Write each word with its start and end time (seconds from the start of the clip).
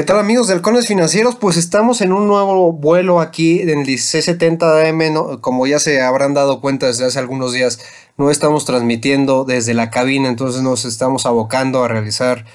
¿Qué 0.00 0.06
tal 0.06 0.18
amigos 0.18 0.48
de 0.48 0.54
Halcones 0.54 0.86
Financieros? 0.86 1.36
Pues 1.36 1.58
estamos 1.58 2.00
en 2.00 2.14
un 2.14 2.26
nuevo 2.26 2.72
vuelo 2.72 3.20
aquí 3.20 3.60
en 3.60 3.68
el 3.68 3.76
1670 3.84 4.88
AM, 4.88 5.40
como 5.42 5.66
ya 5.66 5.78
se 5.78 6.00
habrán 6.00 6.32
dado 6.32 6.62
cuenta 6.62 6.86
desde 6.86 7.04
hace 7.04 7.18
algunos 7.18 7.52
días, 7.52 7.80
no 8.16 8.30
estamos 8.30 8.64
transmitiendo 8.64 9.44
desde 9.44 9.74
la 9.74 9.90
cabina, 9.90 10.30
entonces 10.30 10.62
nos 10.62 10.86
estamos 10.86 11.26
abocando 11.26 11.84
a 11.84 11.88
realizar 11.88 12.46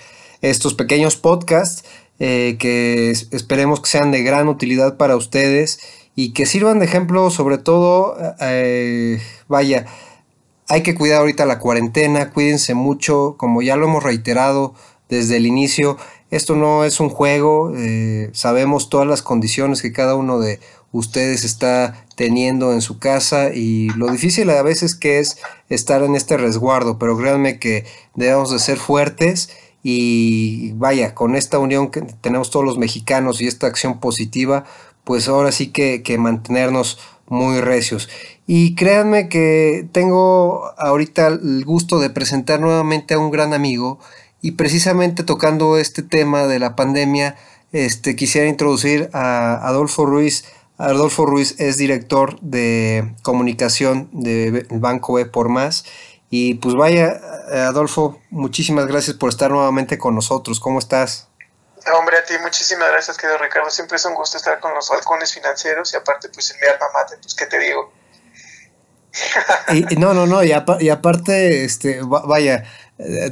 estos 0.42 0.74
pequeños 0.74 1.18
podcasts 1.18 1.88
eh, 2.18 2.56
que 2.58 3.12
esperemos 3.12 3.80
que 3.80 3.92
sean 3.92 4.10
de 4.10 4.24
gran 4.24 4.48
utilidad 4.48 4.98
para 4.98 5.16
ustedes 5.16 5.80
y 6.16 6.34
que 6.34 6.48
sirvan 6.48 6.80
de 6.80 6.86
ejemplo 6.86 7.30
sobre 7.30 7.60
todo, 7.60 8.18
eh, 8.42 9.22
vaya, 9.48 9.86
hay 10.68 10.82
que 10.82 10.96
cuidar 10.96 11.20
ahorita 11.20 11.46
la 11.46 11.60
cuarentena, 11.60 12.32
cuídense 12.32 12.74
mucho, 12.74 13.36
como 13.38 13.62
ya 13.62 13.76
lo 13.76 13.86
hemos 13.86 14.04
reiterado 14.04 14.74
desde 15.10 15.38
el 15.38 15.46
inicio, 15.46 15.98
esto 16.32 16.56
no 16.56 16.84
es 16.84 17.00
un 17.00 17.10
juego, 17.10 17.72
eh, 17.76 18.30
sabemos 18.34 18.90
todas 18.90 19.08
las 19.08 19.22
condiciones 19.22 19.82
que 19.82 19.92
cada 19.92 20.16
uno 20.16 20.40
de 20.40 20.60
ustedes 20.92 21.44
está 21.44 22.06
teniendo 22.16 22.74
en 22.74 22.82
su 22.82 23.00
casa 23.00 23.54
y 23.54 23.90
lo 23.90 24.08
difícil 24.08 24.50
a 24.50 24.62
veces 24.62 24.96
que 24.96 25.20
es 25.20 25.38
estar 25.70 26.04
en 26.04 26.16
este 26.16 26.38
resguardo, 26.38 26.98
pero 26.98 27.18
créanme 27.18 27.60
que 27.60 27.86
debemos 28.16 28.52
de 28.52 28.60
ser 28.60 28.78
fuertes 28.78 29.50
y 29.84 30.72
vaya, 30.74 31.14
con 31.14 31.36
esta 31.36 31.60
unión 31.60 31.92
que 31.92 32.02
tenemos 32.02 32.50
todos 32.50 32.66
los 32.66 32.80
mexicanos 32.80 33.40
y 33.40 33.48
esta 33.48 33.68
acción 33.68 34.00
positiva, 34.00 34.66
pues 35.04 35.28
ahora 35.28 35.52
sí 35.52 35.68
que, 35.68 36.02
que 36.02 36.18
mantenernos 36.18 36.98
muy 37.28 37.62
recios. 37.62 38.10
Y 38.48 38.76
créanme 38.76 39.30
que 39.30 39.88
tengo 39.92 40.72
ahorita 40.78 41.28
el 41.28 41.64
gusto 41.66 42.00
de 42.00 42.10
presentar 42.10 42.60
nuevamente 42.60 43.14
a 43.14 43.20
un 43.20 43.32
gran 43.32 43.54
amigo 43.54 44.00
y 44.42 44.52
precisamente 44.52 45.24
tocando 45.24 45.78
este 45.78 46.04
tema 46.04 46.48
de 46.48 46.60
la 46.60 46.76
pandemia, 46.76 47.36
este, 47.72 48.16
quisiera 48.16 48.48
introducir 48.48 49.10
a 49.14 49.68
Adolfo 49.68 50.06
Ruiz. 50.06 50.46
Adolfo 50.78 51.26
Ruiz 51.26 51.60
es 51.60 51.78
director 51.78 52.40
de 52.42 53.16
comunicación 53.22 54.10
del 54.12 54.66
Banco 54.70 55.14
B 55.14 55.26
por 55.26 55.50
Más. 55.50 55.86
Y 56.30 56.56
pues 56.56 56.76
vaya, 56.76 57.20
Adolfo, 57.68 58.20
muchísimas 58.30 58.88
gracias 58.88 59.16
por 59.16 59.30
estar 59.30 59.52
nuevamente 59.52 59.98
con 59.98 60.16
nosotros. 60.16 60.60
¿Cómo 60.60 60.80
estás? 60.80 61.28
Hombre, 61.94 62.18
a 62.18 62.26
ti 62.26 62.34
muchísimas 62.42 62.90
gracias, 62.90 63.18
querido 63.18 63.38
Ricardo. 63.38 63.70
Siempre 63.70 63.98
es 63.98 64.06
un 64.06 64.16
gusto 64.16 64.38
estar 64.38 64.60
con 64.60 64.74
los 64.74 64.90
halcones 64.92 65.34
financieros 65.34 65.94
y 65.94 65.98
aparte, 65.98 66.30
pues 66.30 66.52
en 66.52 66.60
mi 66.60 66.68
alma 66.68 66.88
mate, 66.94 67.18
pues, 67.22 67.36
¿qué 67.36 67.46
te 67.46 67.60
digo? 67.60 67.94
y, 69.92 69.96
no, 69.96 70.14
no, 70.14 70.26
no, 70.26 70.44
y, 70.44 70.54
y 70.80 70.90
aparte, 70.90 71.64
este, 71.64 72.02
vaya, 72.04 72.66
eh, 72.98 73.30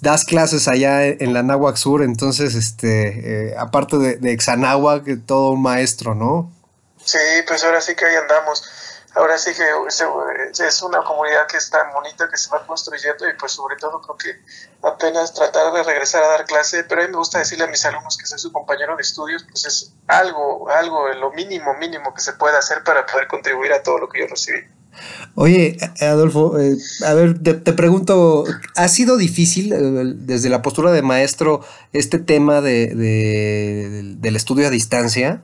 das 0.00 0.24
clases 0.24 0.68
allá 0.68 1.06
en 1.06 1.34
la 1.34 1.42
Náhuac 1.42 1.76
Sur, 1.76 2.02
entonces, 2.02 2.54
este, 2.54 3.50
eh, 3.50 3.54
aparte 3.58 3.98
de, 3.98 4.16
de 4.16 4.32
Exanáhuac, 4.32 5.04
todo 5.26 5.50
un 5.52 5.62
maestro, 5.62 6.14
¿no? 6.14 6.50
Sí, 7.04 7.18
pues 7.46 7.64
ahora 7.64 7.80
sí 7.80 7.94
que 7.94 8.04
ahí 8.04 8.16
andamos. 8.16 8.62
Ahora 9.14 9.38
sí 9.38 9.50
que 9.54 9.64
es 10.64 10.82
una 10.82 11.02
comunidad 11.02 11.48
que 11.48 11.56
es 11.56 11.68
tan 11.68 11.92
bonita 11.92 12.28
que 12.28 12.36
se 12.36 12.48
va 12.48 12.64
construyendo 12.64 13.28
y 13.28 13.32
pues 13.34 13.50
sobre 13.50 13.74
todo 13.76 14.00
creo 14.00 14.16
que 14.16 14.40
apenas 14.86 15.34
tratar 15.34 15.72
de 15.72 15.82
regresar 15.82 16.22
a 16.22 16.28
dar 16.28 16.44
clase, 16.44 16.84
pero 16.84 17.02
a 17.02 17.04
mí 17.06 17.10
me 17.10 17.18
gusta 17.18 17.40
decirle 17.40 17.64
a 17.64 17.66
mis 17.66 17.84
alumnos 17.84 18.16
que 18.16 18.26
soy 18.26 18.38
su 18.38 18.52
compañero 18.52 18.94
de 18.94 19.02
estudios, 19.02 19.44
pues 19.50 19.64
es 19.64 19.92
algo, 20.06 20.70
algo, 20.70 21.08
lo 21.08 21.32
mínimo, 21.32 21.74
mínimo 21.74 22.14
que 22.14 22.20
se 22.20 22.34
puede 22.34 22.56
hacer 22.56 22.84
para 22.84 23.04
poder 23.04 23.26
contribuir 23.26 23.72
a 23.72 23.82
todo 23.82 23.98
lo 23.98 24.08
que 24.08 24.20
yo 24.20 24.26
recibí. 24.28 24.60
Oye, 25.36 25.76
Adolfo, 26.00 26.58
eh, 26.58 26.76
a 27.06 27.14
ver, 27.14 27.38
te, 27.42 27.72
pregunto, 27.72 28.44
¿ha 28.76 28.88
sido 28.88 29.16
difícil 29.16 29.72
eh, 29.72 29.78
desde 30.16 30.48
la 30.48 30.60
postura 30.60 30.90
de 30.90 31.02
maestro 31.02 31.64
este 31.92 32.18
tema 32.18 32.60
de, 32.60 34.16
del 34.18 34.36
estudio 34.36 34.66
a 34.66 34.70
distancia? 34.70 35.42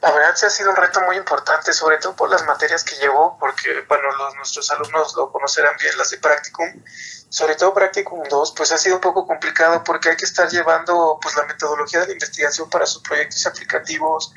La 0.00 0.12
verdad 0.12 0.30
sí 0.36 0.46
ha 0.46 0.50
sido 0.50 0.70
un 0.70 0.76
reto 0.76 1.00
muy 1.02 1.16
importante, 1.16 1.72
sobre 1.72 1.98
todo 1.98 2.14
por 2.14 2.30
las 2.30 2.46
materias 2.46 2.84
que 2.84 2.94
llevó, 2.96 3.36
porque, 3.38 3.84
bueno, 3.88 4.04
nuestros 4.36 4.70
alumnos 4.70 5.14
lo 5.16 5.32
conocerán 5.32 5.72
bien, 5.80 5.98
las 5.98 6.10
de 6.10 6.18
Practicum, 6.18 6.68
sobre 7.28 7.56
todo 7.56 7.74
Practicum 7.74 8.22
2, 8.28 8.54
pues 8.56 8.70
ha 8.70 8.78
sido 8.78 8.94
un 8.94 9.00
poco 9.00 9.26
complicado 9.26 9.82
porque 9.84 10.10
hay 10.10 10.16
que 10.16 10.24
estar 10.24 10.48
llevando 10.48 11.18
pues 11.20 11.36
la 11.36 11.44
metodología 11.46 12.00
de 12.00 12.06
la 12.06 12.12
investigación 12.12 12.70
para 12.70 12.86
sus 12.86 13.02
proyectos 13.02 13.44
aplicativos, 13.46 14.32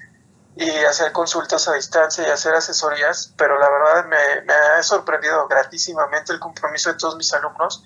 y 0.56 0.70
hacer 0.86 1.12
consultas 1.12 1.68
a 1.68 1.74
distancia 1.74 2.28
y 2.28 2.32
hacer 2.32 2.54
asesorías, 2.54 3.34
pero 3.38 3.58
la 3.58 3.70
verdad 3.70 4.06
me, 4.06 4.42
me 4.46 4.54
ha 4.54 4.84
sorprendido 4.84 5.48
gratísimamente 5.48 6.34
el 6.34 6.40
compromiso 6.40 6.92
de 6.92 6.98
todos 6.98 7.16
mis 7.16 7.34
alumnos, 7.34 7.84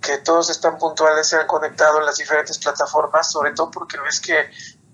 que 0.00 0.18
todos 0.18 0.48
están 0.50 0.78
puntuales, 0.78 1.28
se 1.28 1.36
han 1.36 1.46
conectado 1.46 1.98
en 2.00 2.06
las 2.06 2.16
diferentes 2.16 2.58
plataformas, 2.58 3.30
sobre 3.30 3.52
todo 3.52 3.70
porque 3.70 3.98
ves 4.00 4.20
que, 4.20 4.50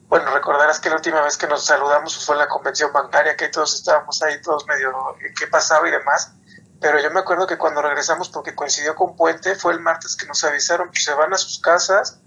bueno, 0.09 0.33
recordarás 0.33 0.81
que 0.81 0.91
la 0.91 0.97
última 0.97 1.21
vez 1.23 1.37
que 1.37 1.47
nos 1.47 1.65
saludamos 1.65 2.25
fue 2.25 2.35
en 2.35 2.41
la 2.41 2.49
convención 2.49 2.93
bancaria, 2.93 3.37
que 3.37 3.49
todos 3.49 3.75
estábamos 3.75 4.21
ahí, 4.23 4.41
todos 4.43 4.67
medio, 4.67 4.93
¿qué 5.39 5.47
pasaba 5.47 5.89
y 5.89 5.93
demás? 5.93 6.33
Pero 6.81 7.01
yo 7.01 7.11
me 7.11 7.21
acuerdo 7.21 7.47
que 7.47 7.57
cuando 7.57 7.81
regresamos, 7.83 8.29
porque 8.29 8.55
coincidió 8.55 8.95
con 8.95 9.17
Puente, 9.17 9.55
fue 9.55 9.73
el 9.73 9.81
martes 9.81 10.17
que 10.17 10.27
nos 10.27 10.43
avisaron, 10.45 10.91
que 10.91 11.01
se 11.01 11.15
van 11.15 11.33
a 11.33 11.39
sus 11.39 11.61
casas, 11.61 12.21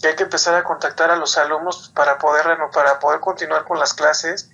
que 0.00 0.08
hay 0.08 0.16
que 0.16 0.22
empezar 0.22 0.54
a 0.54 0.64
contactar 0.64 1.10
a 1.10 1.16
los 1.16 1.36
alumnos 1.36 1.90
para 1.94 2.18
poder, 2.18 2.46
para 2.72 2.98
poder 2.98 3.20
continuar 3.20 3.64
con 3.64 3.78
las 3.78 3.94
clases. 3.94 4.48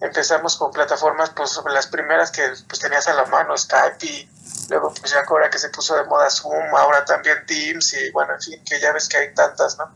Empezamos 0.00 0.56
con 0.56 0.72
plataformas, 0.72 1.30
pues 1.30 1.60
las 1.72 1.86
primeras 1.86 2.30
que 2.30 2.42
pues, 2.66 2.80
tenías 2.80 3.08
a 3.08 3.14
la 3.14 3.24
mano, 3.26 3.56
Skype, 3.56 4.04
y 4.06 4.30
luego 4.70 4.92
pues 4.94 5.12
ya 5.12 5.24
ahora 5.26 5.50
que 5.50 5.58
se 5.58 5.70
puso 5.70 5.96
de 5.96 6.04
moda 6.04 6.30
Zoom, 6.30 6.74
ahora 6.76 7.04
también 7.04 7.44
Teams, 7.46 7.94
y 7.94 8.10
bueno, 8.10 8.34
en 8.34 8.40
fin, 8.40 8.64
que 8.64 8.80
ya 8.80 8.92
ves 8.92 9.08
que 9.08 9.16
hay 9.16 9.34
tantas, 9.34 9.76
¿no? 9.76 9.92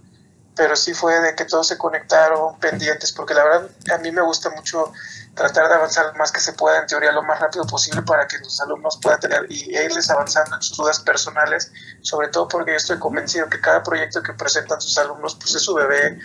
Pero 0.56 0.76
sí 0.76 0.92
fue 0.92 1.20
de 1.20 1.34
que 1.34 1.44
todos 1.44 1.68
se 1.68 1.78
conectaron 1.78 2.58
pendientes, 2.58 3.12
porque 3.12 3.34
la 3.34 3.44
verdad 3.44 3.70
a 3.94 3.98
mí 3.98 4.10
me 4.10 4.22
gusta 4.22 4.50
mucho 4.50 4.92
tratar 5.34 5.68
de 5.68 5.74
avanzar 5.74 6.14
más 6.16 6.30
que 6.30 6.40
se 6.40 6.52
pueda 6.52 6.78
en 6.78 6.86
teoría 6.86 7.10
lo 7.12 7.22
más 7.22 7.40
rápido 7.40 7.64
posible 7.64 8.02
para 8.02 8.26
que 8.26 8.38
los 8.38 8.60
alumnos 8.60 8.98
puedan 9.00 9.18
tener 9.18 9.46
y 9.48 9.74
irles 9.76 10.10
avanzando 10.10 10.56
en 10.56 10.62
sus 10.62 10.76
dudas 10.76 11.00
personales, 11.00 11.72
sobre 12.02 12.28
todo 12.28 12.48
porque 12.48 12.72
yo 12.72 12.76
estoy 12.76 12.98
convencido 12.98 13.48
que 13.48 13.60
cada 13.60 13.82
proyecto 13.82 14.22
que 14.22 14.34
presentan 14.34 14.80
sus 14.80 14.96
alumnos 14.98 15.36
pues 15.36 15.54
es 15.54 15.62
su 15.62 15.74
bebé, 15.74 16.18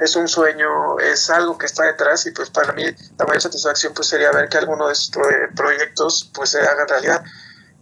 es 0.00 0.16
un 0.16 0.26
sueño, 0.26 0.98
es 0.98 1.30
algo 1.30 1.56
que 1.56 1.66
está 1.66 1.84
detrás 1.84 2.26
y 2.26 2.32
pues 2.32 2.50
para 2.50 2.72
mí 2.72 2.84
la 3.16 3.24
mayor 3.26 3.42
satisfacción 3.42 3.94
pues 3.94 4.08
sería 4.08 4.32
ver 4.32 4.48
que 4.48 4.58
alguno 4.58 4.88
de 4.88 4.92
estos 4.92 5.22
proyectos 5.54 6.30
pues 6.34 6.50
se 6.50 6.60
haga 6.60 6.84
realidad. 6.86 7.22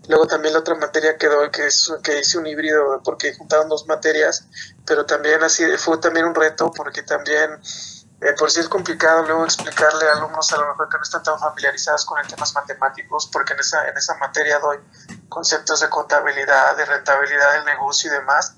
Luego 0.08 0.26
también 0.26 0.54
la 0.54 0.60
otra 0.60 0.76
materia 0.76 1.16
que 1.16 1.26
doy, 1.26 1.50
que, 1.50 1.66
es, 1.66 1.92
que 2.02 2.20
hice 2.20 2.38
un 2.38 2.46
híbrido 2.46 3.00
porque 3.02 3.34
juntaron 3.34 3.68
dos 3.68 3.86
materias, 3.88 4.46
pero 4.86 5.04
también 5.04 5.42
así 5.42 5.64
fue 5.78 5.98
también 5.98 6.26
un 6.26 6.34
reto 6.34 6.70
porque 6.70 7.02
también 7.02 7.58
por 8.32 8.50
si 8.50 8.60
es 8.60 8.68
complicado 8.68 9.22
luego 9.24 9.44
explicarle 9.44 10.08
a 10.08 10.12
alumnos 10.12 10.52
a 10.52 10.56
lo 10.56 10.68
mejor 10.68 10.88
que 10.88 10.96
no 10.96 11.02
están 11.02 11.22
tan 11.22 11.38
familiarizados 11.38 12.04
con 12.04 12.18
el 12.18 12.26
temas 12.26 12.54
matemáticos, 12.54 13.28
porque 13.32 13.52
en 13.52 13.60
esa, 13.60 13.86
en 13.88 13.96
esa 13.96 14.16
materia 14.16 14.58
doy 14.58 14.78
conceptos 15.28 15.80
de 15.80 15.88
contabilidad, 15.88 16.76
de 16.76 16.84
rentabilidad 16.84 17.52
del 17.54 17.64
negocio 17.66 18.10
y 18.10 18.14
demás. 18.14 18.54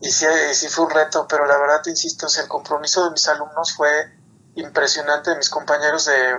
Y 0.00 0.10
sí, 0.10 0.26
sí 0.52 0.68
fue 0.68 0.86
un 0.86 0.90
reto, 0.90 1.26
pero 1.28 1.44
la 1.44 1.58
verdad 1.58 1.82
te 1.82 1.90
insisto, 1.90 2.26
el 2.40 2.48
compromiso 2.48 3.04
de 3.04 3.10
mis 3.10 3.28
alumnos 3.28 3.74
fue 3.74 4.10
impresionante, 4.54 5.30
de 5.30 5.36
mis 5.36 5.50
compañeros 5.50 6.06
de, 6.06 6.38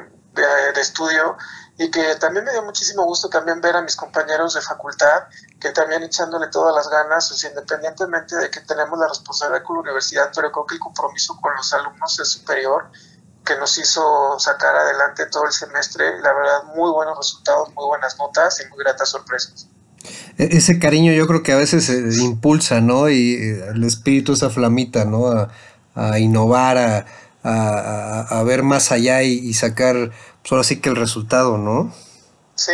de 0.74 0.82
estudio, 0.82 1.38
y 1.82 1.90
que 1.90 2.16
también 2.20 2.46
me 2.46 2.52
dio 2.52 2.62
muchísimo 2.62 3.04
gusto 3.06 3.28
también 3.28 3.60
ver 3.60 3.76
a 3.76 3.82
mis 3.82 3.96
compañeros 3.96 4.54
de 4.54 4.62
facultad 4.62 5.24
que 5.60 5.72
también 5.72 6.04
echándole 6.04 6.46
todas 6.48 6.76
las 6.76 6.88
ganas, 6.88 7.44
independientemente 7.44 8.36
de 8.36 8.52
que 8.52 8.62
tenemos 8.62 9.00
la 9.00 9.08
responsabilidad 9.08 9.64
con 9.64 9.78
la 9.78 9.82
universidad, 9.82 10.30
pero 10.36 10.52
creo 10.52 10.66
que 10.68 10.76
el 10.76 10.80
compromiso 10.80 11.36
con 11.42 11.56
los 11.56 11.74
alumnos 11.74 12.20
es 12.20 12.28
superior, 12.28 12.92
que 13.44 13.56
nos 13.58 13.76
hizo 13.80 14.38
sacar 14.38 14.76
adelante 14.76 15.26
todo 15.26 15.46
el 15.46 15.52
semestre, 15.52 16.20
la 16.22 16.32
verdad, 16.34 16.64
muy 16.76 16.92
buenos 16.92 17.18
resultados, 17.18 17.74
muy 17.74 17.86
buenas 17.88 18.16
notas 18.20 18.62
y 18.62 18.70
muy 18.70 18.78
gratas 18.78 19.10
sorpresas. 19.10 19.68
E-, 20.38 20.58
ese 20.58 20.78
cariño 20.78 21.14
yo 21.14 21.26
creo 21.26 21.42
que 21.42 21.52
a 21.52 21.58
veces 21.58 21.90
impulsa, 22.20 22.80
¿no? 22.82 23.10
Y 23.10 23.34
eh, 23.34 23.70
el 23.74 23.84
espíritu, 23.86 24.34
esa 24.34 24.52
flamita, 24.52 25.06
¿no? 25.06 25.50
A, 25.96 26.20
innovar, 26.20 26.78
a, 26.78 27.06
a, 27.44 28.44
ver 28.46 28.64
más 28.64 28.92
allá 28.92 29.24
y 29.24 29.54
sacar 29.54 30.12
pues 30.42 30.52
ahora 30.52 30.64
sí 30.64 30.82
que 30.82 30.90
el 30.90 30.96
resultado, 30.96 31.58
¿no? 31.58 31.94
Sí, 32.56 32.72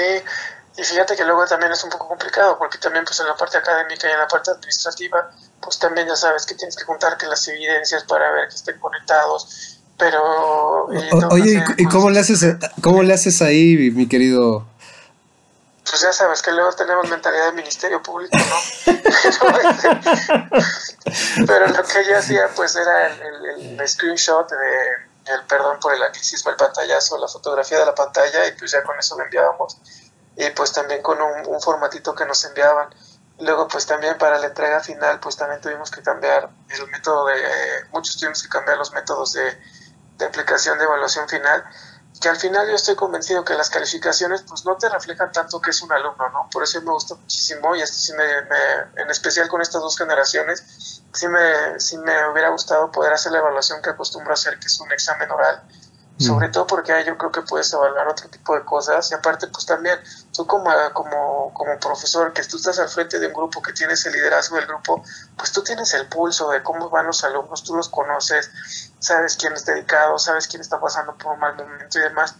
y 0.78 0.84
fíjate 0.84 1.16
que 1.16 1.25
luego 1.25 1.46
también 1.46 1.72
es 1.72 1.84
un 1.84 1.90
poco 1.90 2.08
complicado, 2.08 2.58
porque 2.58 2.78
también 2.78 3.04
pues 3.04 3.19
en 3.19 3.28
la 3.28 3.36
parte 3.36 3.58
académica 3.58 4.08
y 4.08 4.12
en 4.12 4.19
la 4.19 4.28
parte 4.28 4.52
administrativa, 4.52 5.31
pues 5.60 5.80
también 5.80 6.08
ya 6.08 6.16
sabes 6.16 6.46
que 6.46 6.56
tienes 6.56 6.75
que 6.75 6.86
juntar 6.86 7.18
que 7.18 7.25
las 7.25 7.48
evidencias 7.48 8.04
para 8.04 8.31
ver 8.31 8.48
que 8.50 8.56
estén 8.56 8.80
conectados, 8.80 9.80
pero... 9.98 10.86
Oye, 11.31 11.64
¿y, 11.78 11.86
cómo, 11.86 12.10
le 12.10 12.19
haces, 12.19 12.58
cómo 12.81 13.04
le 13.04 13.14
haces 13.14 13.42
ahí, 13.42 13.92
mi 13.92 14.08
querido? 14.08 14.66
Pues 15.89 16.01
ya 16.01 16.12
sabes 16.12 16.42
que 16.42 16.51
luego 16.51 16.74
tenemos 16.74 17.10
mentalidad 17.10 17.45
de 17.45 17.54
ministerio 17.54 18.04
público, 18.04 18.38
¿no? 18.38 18.94
Pero 21.48 21.68
lo 21.68 21.84
que 21.84 22.01
ella 22.01 22.19
hacía 22.19 22.50
pues 22.56 22.75
era 22.75 23.07
el, 23.07 23.80
el, 23.80 23.88
screenshot 23.88 24.50
de 24.50 25.34
el 25.34 25.44
perdón 25.48 25.80
por 25.80 25.94
el 25.94 26.04
anglicismo, 26.04 26.51
el 26.51 26.57
pantallazo, 26.57 27.18
la 27.18 27.28
fotografía 27.28 27.80
de 27.80 27.86
la 27.86 27.95
pantalla 27.95 28.45
y 28.48 28.51
pues 28.54 28.72
ya 28.72 28.84
con 28.84 29.00
eso 29.00 29.18
lo 29.18 29.24
enviábamos 29.24 29.78
y 30.38 30.50
pues 30.51 30.72
también 30.72 31.01
con 31.01 31.18
un, 31.19 31.62
formatito 31.62 32.13
que 32.13 32.25
nos 32.25 32.45
enviaban. 32.45 32.90
Luego, 33.40 33.68
pues 33.68 33.86
también 33.86 34.18
para 34.18 34.40
la 34.40 34.48
entrega 34.48 34.80
final, 34.80 35.19
pues 35.19 35.36
también 35.36 35.62
tuvimos 35.62 35.92
que 35.92 36.01
cambiar 36.01 36.50
el 36.69 36.88
método 36.88 37.25
de, 37.25 37.36
muchos 37.92 38.18
tuvimos 38.18 38.42
que 38.42 38.50
cambiar 38.50 38.78
los 38.78 38.94
métodos 38.94 39.33
de, 39.33 39.57
de 40.18 40.25
aplicación 40.25 40.78
de 40.78 40.86
evaluación 40.86 41.28
final, 41.28 41.63
que 42.19 42.30
al 42.30 42.38
final 42.38 42.68
yo 42.68 42.75
estoy 42.75 42.96
convencido 42.96 43.44
que 43.44 43.54
las 43.54 43.69
calificaciones 43.69 44.44
pues 44.48 44.66
no 44.66 44.75
te 44.78 44.90
reflejan 44.90 45.31
tanto 45.31 45.62
que 45.62 45.72
es 45.72 45.81
un 45.81 45.92
alumno, 45.92 46.30
¿no? 46.30 46.50
Por 46.52 46.64
eso 46.64 46.81
me 46.81 46.92
gusta 46.92 47.16
muchísimo 47.16 47.75
y 47.75 47.81
esto 47.81 47.98
sí 47.98 48.14
me, 48.14 48.24
me, 48.24 49.02
en 49.02 49.10
especial 49.10 49.48
con 49.48 49.62
estas 49.62 49.81
dos 49.81 49.98
generaciones, 49.98 51.02
sí 51.14 51.28
me, 51.28 51.80
sí 51.80 51.98
me 51.98 52.30
hubiera 52.30 52.50
gustado 52.50 52.92
poder 52.92 53.14
hacer 53.14 53.31
la 53.31 53.40
evaluación 53.40 53.81
que 53.81 53.90
acostumbro 53.90 54.31
a 54.31 54.34
hacer, 54.34 54.60
que 54.60 54.68
es 54.68 54.80
un 54.80 54.92
examen 54.92 55.30
oral, 55.30 55.62
sobre 56.19 56.50
todo 56.50 56.66
porque 56.66 56.92
ahí 56.92 57.06
yo 57.06 57.16
creo 57.16 57.31
que 57.31 57.44
puedes 57.44 57.72
evaluar 57.72 58.08
otro 58.08 58.28
tipo 58.30 58.56
de 58.56 58.66
cosas 58.66 59.12
y 59.12 59.14
aparte 59.14 59.48
pues 59.48 59.68
también 59.68 60.00
tú 60.36 60.48
como, 60.48 60.72
como, 60.94 61.54
como 61.54 61.80
profesor 61.80 62.34
que 62.34 62.44
tú 62.44 62.58
estás 62.58 62.80
al 62.80 62.90
frente 62.90 63.19
de 63.19 63.28
un 63.28 63.34
grupo 63.34 63.62
que 63.62 63.72
tienes 63.72 64.04
el 64.08 64.14
liderazgo 64.14 64.56
del 64.56 64.66
grupo 64.66 65.04
pues 65.38 65.52
tú 65.52 65.62
tienes 65.64 65.94
el 65.94 66.08
pulso 66.08 66.50
de 66.50 66.64
cómo 66.64 66.90
van 66.90 67.06
los 67.06 67.24
alumnos, 67.24 67.64
tú 67.64 67.75
los 67.75 67.90
conoces, 67.90 68.50
sabes 69.00 69.38
quién 69.38 69.54
es 69.54 69.66
dedicado, 69.66 70.18
sabes 70.18 70.48
quién 70.48 70.62
está 70.62 70.80
pasando 70.80 71.16
por 71.18 71.34
un 71.34 71.40
mal 71.40 71.56
momento 71.56 72.00
y 72.00 72.02
demás. 72.02 72.36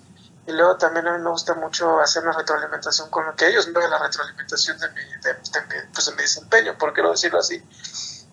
Y 0.46 0.54
luego 0.54 0.78
también 0.78 1.08
a 1.08 1.18
mí 1.18 1.24
me 1.24 1.30
gusta 1.30 1.54
mucho 1.56 2.00
hacer 2.00 2.24
una 2.24 2.32
retroalimentación 2.32 3.10
con 3.10 3.26
lo 3.26 3.36
que 3.36 3.48
ellos 3.48 3.72
ven 3.74 3.90
la 3.90 4.00
retroalimentación 4.00 4.80
de 4.80 4.90
mi, 4.92 5.02
de, 5.22 5.36
pues 5.94 6.06
de 6.06 6.12
mi 6.14 6.22
desempeño, 6.22 6.78
por 6.78 6.94
qué 6.94 7.02
decirlo 7.02 7.40
así. 7.40 7.62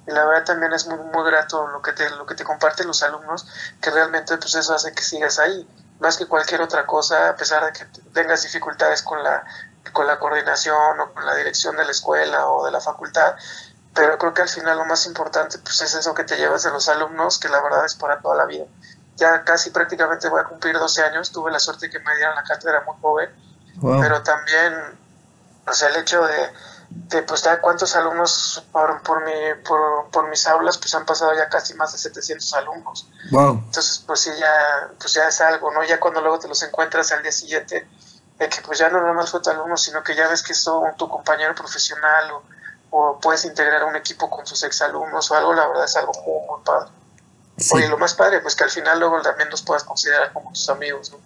Y 0.06 0.10
la 0.10 0.24
verdad 0.24 0.44
también 0.44 0.72
es 0.72 0.86
muy, 0.86 0.98
muy 0.98 1.24
grato 1.28 1.66
lo 1.66 1.82
que 1.82 1.92
te, 1.92 2.08
lo 2.10 2.24
que 2.24 2.36
te 2.36 2.44
comparten 2.44 2.86
los 2.86 3.02
alumnos, 3.02 3.46
que 3.80 3.90
realmente 3.90 4.36
pues 4.36 4.54
eso 4.54 4.74
hace 4.74 4.92
que 4.92 5.02
sigas 5.02 5.40
ahí, 5.40 5.66
más 5.98 6.16
que 6.16 6.26
cualquier 6.26 6.60
otra 6.60 6.86
cosa, 6.86 7.30
a 7.30 7.36
pesar 7.36 7.64
de 7.64 7.72
que 7.72 7.84
tengas 8.12 8.42
dificultades 8.42 9.02
con 9.02 9.22
la, 9.24 9.44
con 9.92 10.06
la 10.06 10.18
coordinación 10.18 11.00
o 11.00 11.12
con 11.12 11.26
la 11.26 11.34
dirección 11.34 11.76
de 11.76 11.84
la 11.84 11.90
escuela 11.90 12.46
o 12.48 12.64
de 12.64 12.70
la 12.70 12.80
facultad, 12.80 13.34
pero 13.94 14.18
creo 14.18 14.34
que 14.34 14.42
al 14.42 14.48
final 14.48 14.78
lo 14.78 14.84
más 14.86 15.06
importante 15.06 15.58
pues 15.58 15.80
es 15.82 15.94
eso 15.94 16.14
que 16.14 16.24
te 16.24 16.36
llevas 16.36 16.62
de 16.62 16.70
los 16.70 16.88
alumnos, 16.88 17.38
que 17.38 17.48
la 17.48 17.62
verdad 17.62 17.84
es 17.84 17.94
para 17.94 18.20
toda 18.20 18.36
la 18.36 18.46
vida. 18.46 18.64
Ya 19.16 19.44
casi 19.44 19.70
prácticamente 19.70 20.28
voy 20.28 20.40
a 20.40 20.44
cumplir 20.44 20.76
12 20.76 21.02
años, 21.02 21.30
tuve 21.30 21.50
la 21.50 21.60
suerte 21.60 21.88
que 21.88 22.00
me 22.00 22.16
dieran 22.16 22.34
la 22.34 22.42
cátedra 22.42 22.82
muy 22.84 22.96
joven, 23.00 23.30
pero 23.80 24.22
también, 24.22 24.74
o 25.66 25.72
sea, 25.72 25.88
el 25.88 25.96
hecho 25.96 26.24
de 26.24 26.50
de 26.94 27.22
pues 27.22 27.42
ya 27.42 27.60
cuántos 27.60 27.96
alumnos 27.96 28.62
por, 28.70 29.02
por, 29.02 29.24
mi, 29.24 29.32
por, 29.66 30.10
por, 30.10 30.28
mis 30.28 30.46
aulas 30.46 30.78
pues 30.78 30.94
han 30.94 31.04
pasado 31.04 31.34
ya 31.34 31.48
casi 31.48 31.74
más 31.74 31.92
de 31.92 31.98
700 31.98 32.54
alumnos. 32.54 33.08
Wow. 33.30 33.62
Entonces 33.66 34.02
pues 34.06 34.20
sí 34.20 34.30
ya, 34.38 34.90
pues 34.98 35.12
ya 35.14 35.28
es 35.28 35.40
algo, 35.40 35.72
¿no? 35.72 35.82
Ya 35.84 35.98
cuando 35.98 36.20
luego 36.20 36.38
te 36.38 36.48
los 36.48 36.62
encuentras 36.62 37.10
al 37.12 37.22
día 37.22 37.32
siguiente, 37.32 37.88
de 38.38 38.48
que 38.48 38.62
pues 38.62 38.78
ya 38.78 38.88
no 38.90 39.00
nomás 39.00 39.30
fue 39.30 39.40
tu 39.40 39.50
alumno, 39.50 39.76
sino 39.76 40.02
que 40.02 40.14
ya 40.14 40.28
ves 40.28 40.42
que 40.42 40.52
es 40.52 40.64
tu 40.96 41.08
compañero 41.08 41.54
profesional 41.54 42.30
o, 42.32 42.42
o, 42.96 43.18
puedes 43.20 43.44
integrar 43.44 43.84
un 43.84 43.96
equipo 43.96 44.30
con 44.30 44.44
tus 44.44 44.62
exalumnos 44.62 45.30
o 45.30 45.34
algo, 45.34 45.52
la 45.52 45.66
verdad 45.66 45.84
es 45.84 45.96
algo 45.96 46.12
muy, 46.12 46.46
muy 46.46 46.64
padre. 46.64 46.90
Oye, 47.72 47.88
lo 47.88 47.98
más 47.98 48.14
padre, 48.14 48.40
pues 48.40 48.56
que 48.56 48.64
al 48.64 48.70
final 48.70 48.98
luego 48.98 49.20
también 49.22 49.48
los 49.50 49.62
puedas 49.62 49.84
considerar 49.84 50.32
como 50.32 50.50
tus 50.50 50.68
amigos, 50.68 51.12
¿no? 51.12 51.18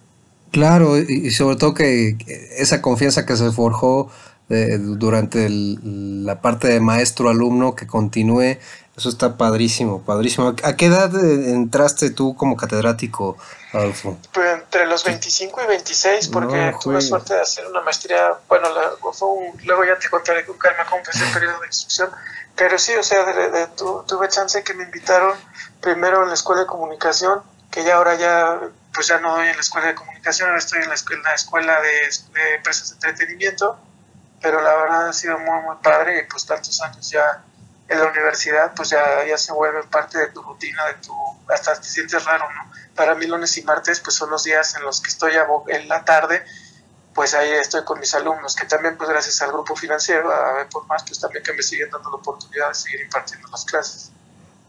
Claro, 0.51 0.97
y 0.97 1.29
sobre 1.31 1.57
todo 1.57 1.75
que 1.75 2.17
esa 2.57 2.81
confianza 2.81 3.25
que 3.25 3.35
se 3.35 3.51
forjó 3.51 4.09
durante 4.49 5.47
la 5.49 6.41
parte 6.41 6.67
de 6.69 6.79
maestro-alumno 6.79 7.75
que 7.75 7.85
continúe. 7.85 8.57
Eso 8.99 9.07
está 9.07 9.37
padrísimo, 9.37 10.01
padrísimo. 10.01 10.53
¿A 10.61 10.75
qué 10.75 10.87
edad 10.87 11.09
eh, 11.15 11.51
entraste 11.51 12.09
tú 12.09 12.35
como 12.35 12.57
catedrático, 12.57 13.37
Adolfo? 13.71 14.17
Pues 14.33 14.55
entre 14.55 14.85
los 14.87 15.05
25 15.05 15.61
y 15.63 15.67
26, 15.67 16.27
porque 16.27 16.75
tuve 16.81 16.99
suerte 16.99 17.35
de 17.35 17.39
hacer 17.39 17.65
una 17.65 17.79
maestría. 17.79 18.33
Bueno, 18.49 18.67
luego 19.63 19.85
ya 19.85 19.97
te 19.97 20.09
contaré 20.09 20.45
con 20.45 20.57
calma 20.57 20.83
cómo 20.83 20.97
empecé 20.97 21.25
el 21.25 21.31
periodo 21.33 21.61
de 21.61 21.67
instrucción. 21.67 22.09
Pero 22.57 22.77
sí, 22.77 22.93
o 22.95 23.03
sea, 23.03 23.23
de, 23.23 23.67
tuve 24.05 24.27
chance 24.27 24.61
que 24.63 24.73
me 24.73 24.83
invitaron 24.83 25.37
primero 25.79 26.23
en 26.23 26.27
la 26.27 26.33
escuela 26.33 26.63
de 26.63 26.67
comunicación, 26.67 27.41
que 27.71 27.85
ya 27.85 27.95
ahora 27.95 28.15
ya, 28.15 28.59
pues 28.93 29.07
ya 29.07 29.19
no 29.19 29.37
doy 29.37 29.47
en 29.47 29.55
la 29.55 29.61
escuela 29.61 29.87
de 29.87 29.95
comunicación, 29.95 30.49
ahora 30.49 30.59
estoy 30.59 30.79
en 30.79 30.89
la, 30.89 30.95
la 31.23 31.35
escuela 31.35 31.79
de, 31.79 31.89
de 32.33 32.55
empresas 32.55 32.99
de 32.99 33.07
entretenimiento 33.07 33.79
pero 34.41 34.61
la 34.61 34.73
verdad 34.73 35.09
ha 35.09 35.13
sido 35.13 35.37
muy, 35.37 35.61
muy 35.63 35.75
padre 35.83 36.19
y 36.19 36.29
pues 36.29 36.45
tantos 36.45 36.81
años 36.81 37.09
ya 37.09 37.43
en 37.89 37.99
la 37.99 38.07
universidad, 38.07 38.73
pues 38.75 38.91
ya, 38.91 39.25
ya 39.27 39.37
se 39.37 39.51
vuelve 39.51 39.83
parte 39.83 40.19
de 40.19 40.27
tu 40.27 40.41
rutina, 40.41 40.85
de 40.85 40.93
tu, 41.05 41.13
hasta 41.51 41.79
te 41.79 41.87
sientes 41.87 42.23
raro, 42.23 42.45
¿no? 42.53 42.71
Para 42.95 43.15
mí 43.15 43.25
lunes 43.25 43.57
y 43.57 43.63
martes 43.63 43.99
pues 43.99 44.15
son 44.15 44.29
los 44.29 44.43
días 44.43 44.75
en 44.75 44.83
los 44.83 45.01
que 45.01 45.09
estoy 45.09 45.33
en 45.67 45.87
la 45.87 46.05
tarde, 46.05 46.43
pues 47.15 47.33
ahí 47.33 47.49
estoy 47.49 47.83
con 47.83 47.99
mis 47.99 48.13
alumnos, 48.13 48.55
que 48.55 48.65
también 48.65 48.95
pues 48.95 49.09
gracias 49.09 49.41
al 49.41 49.51
grupo 49.51 49.75
financiero, 49.75 50.31
a 50.31 50.53
ver 50.53 50.67
por 50.69 50.85
más, 50.87 51.03
pues 51.03 51.19
también 51.19 51.43
que 51.43 51.53
me 51.53 51.63
siguen 51.63 51.89
dando 51.89 52.11
la 52.11 52.17
oportunidad 52.17 52.69
de 52.69 52.75
seguir 52.75 53.01
impartiendo 53.01 53.47
las 53.49 53.65
clases. 53.65 54.11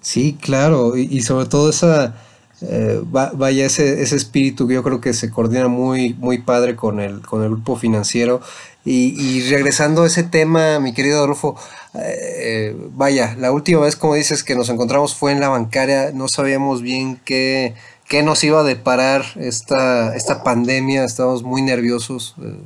Sí, 0.01 0.39
claro, 0.41 0.97
y, 0.97 1.21
sobre 1.21 1.45
todo 1.45 1.69
esa, 1.69 2.15
eh, 2.63 3.03
vaya 3.05 3.67
ese, 3.67 4.03
ese 4.03 4.17
espíritu 4.17 4.67
que 4.67 4.75
yo 4.75 4.83
creo 4.83 5.01
que 5.01 5.13
se 5.13 5.31
coordina 5.31 5.69
muy, 5.69 6.15
muy 6.15 6.39
padre 6.39 6.75
con 6.75 7.01
el, 7.01 7.21
con 7.21 7.43
el 7.43 7.51
grupo 7.51 7.77
financiero 7.77 8.41
y, 8.85 9.49
regresando 9.51 10.03
a 10.03 10.07
ese 10.07 10.23
tema, 10.23 10.81
mi 10.81 10.95
querido 10.95 11.19
Adolfo, 11.19 11.57
eh, 11.95 12.75
vaya, 12.95 13.37
la 13.39 13.53
última 13.53 13.81
vez, 13.81 13.95
como 13.95 14.15
dices, 14.15 14.43
que 14.43 14.55
nos 14.55 14.71
encontramos 14.71 15.15
fue 15.15 15.33
en 15.33 15.41
la 15.41 15.49
bancaria, 15.49 16.13
no 16.15 16.29
sabíamos 16.29 16.81
bien 16.81 17.21
qué, 17.25 17.75
qué 18.09 18.23
nos 18.23 18.43
iba 18.43 18.61
a 18.61 18.65
deparar 18.65 19.25
esta, 19.37 20.17
esta 20.17 20.43
pandemia, 20.43 21.05
estábamos 21.05 21.43
muy 21.43 21.61
nerviosos, 21.61 22.35
eh, 22.43 22.57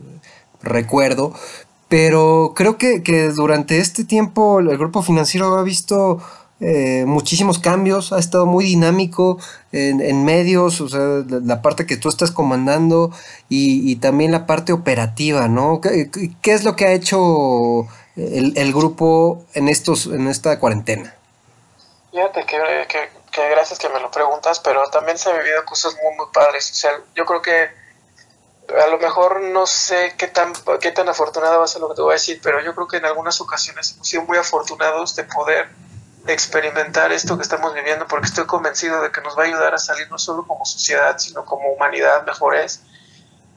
recuerdo, 0.62 1.34
pero 1.88 2.52
creo 2.54 2.78
que, 2.78 3.02
que 3.02 3.28
durante 3.30 3.78
este 3.78 4.04
tiempo 4.04 4.60
el 4.60 4.78
grupo 4.78 5.02
financiero 5.02 5.52
ha 5.58 5.62
visto 5.64 6.20
eh, 6.60 7.04
muchísimos 7.06 7.58
cambios, 7.58 8.12
ha 8.12 8.18
estado 8.18 8.46
muy 8.46 8.64
dinámico 8.64 9.38
en, 9.72 10.24
medios, 10.24 10.80
o 10.80 10.88
sea, 10.88 11.24
la, 11.28 11.62
parte 11.62 11.84
que 11.84 11.96
tú 11.96 12.08
estás 12.08 12.30
comandando 12.30 13.10
y, 13.48 13.96
también 13.96 14.30
la 14.30 14.46
parte 14.46 14.72
operativa, 14.72 15.48
¿no? 15.48 15.80
¿Qué, 15.80 16.08
es 16.44 16.64
lo 16.64 16.76
que 16.76 16.86
ha 16.86 16.92
hecho 16.92 17.88
el, 18.16 18.72
grupo 18.72 19.44
en, 19.54 19.68
estos, 19.68 20.06
en 20.06 20.28
esta 20.28 20.60
cuarentena? 20.60 21.14
Fíjate 22.12 22.46
que, 22.46 22.56
que, 23.32 23.48
gracias 23.50 23.80
que 23.80 23.88
me 23.88 23.98
lo 23.98 24.10
preguntas, 24.12 24.60
pero 24.60 24.84
también 24.90 25.18
se 25.18 25.30
han 25.30 25.38
vivido 25.38 25.64
cosas 25.64 25.96
muy, 26.02 26.16
muy 26.16 26.26
padres. 26.32 26.70
O 26.70 26.74
sea, 26.74 26.92
yo 27.16 27.26
creo 27.26 27.42
que 27.42 27.68
a 28.80 28.86
lo 28.86 28.98
mejor 28.98 29.42
no 29.42 29.66
sé 29.66 30.14
qué 30.16 30.28
tan, 30.28 30.52
qué 30.80 30.92
tan 30.92 31.08
afortunada 31.08 31.58
va 31.58 31.64
a 31.64 31.68
ser 31.68 31.80
lo 31.80 31.88
que 31.88 31.96
te 31.96 32.02
voy 32.02 32.12
a 32.12 32.14
decir, 32.14 32.40
pero 32.42 32.60
yo 32.62 32.74
creo 32.76 32.86
que 32.86 32.98
en 32.98 33.06
algunas 33.06 33.40
ocasiones 33.40 33.92
hemos 33.92 34.08
sido 34.08 34.22
muy 34.22 34.38
afortunados 34.38 35.16
de 35.16 35.24
poder 35.24 35.68
experimentar 36.26 37.12
esto 37.12 37.36
que 37.36 37.42
estamos 37.42 37.74
viviendo 37.74 38.06
porque 38.06 38.26
estoy 38.26 38.46
convencido 38.46 39.02
de 39.02 39.10
que 39.10 39.20
nos 39.20 39.36
va 39.36 39.42
a 39.42 39.46
ayudar 39.46 39.74
a 39.74 39.78
salir 39.78 40.10
no 40.10 40.18
solo 40.18 40.46
como 40.46 40.64
sociedad, 40.64 41.18
sino 41.18 41.44
como 41.44 41.70
humanidad 41.72 42.24
mejores. 42.24 42.80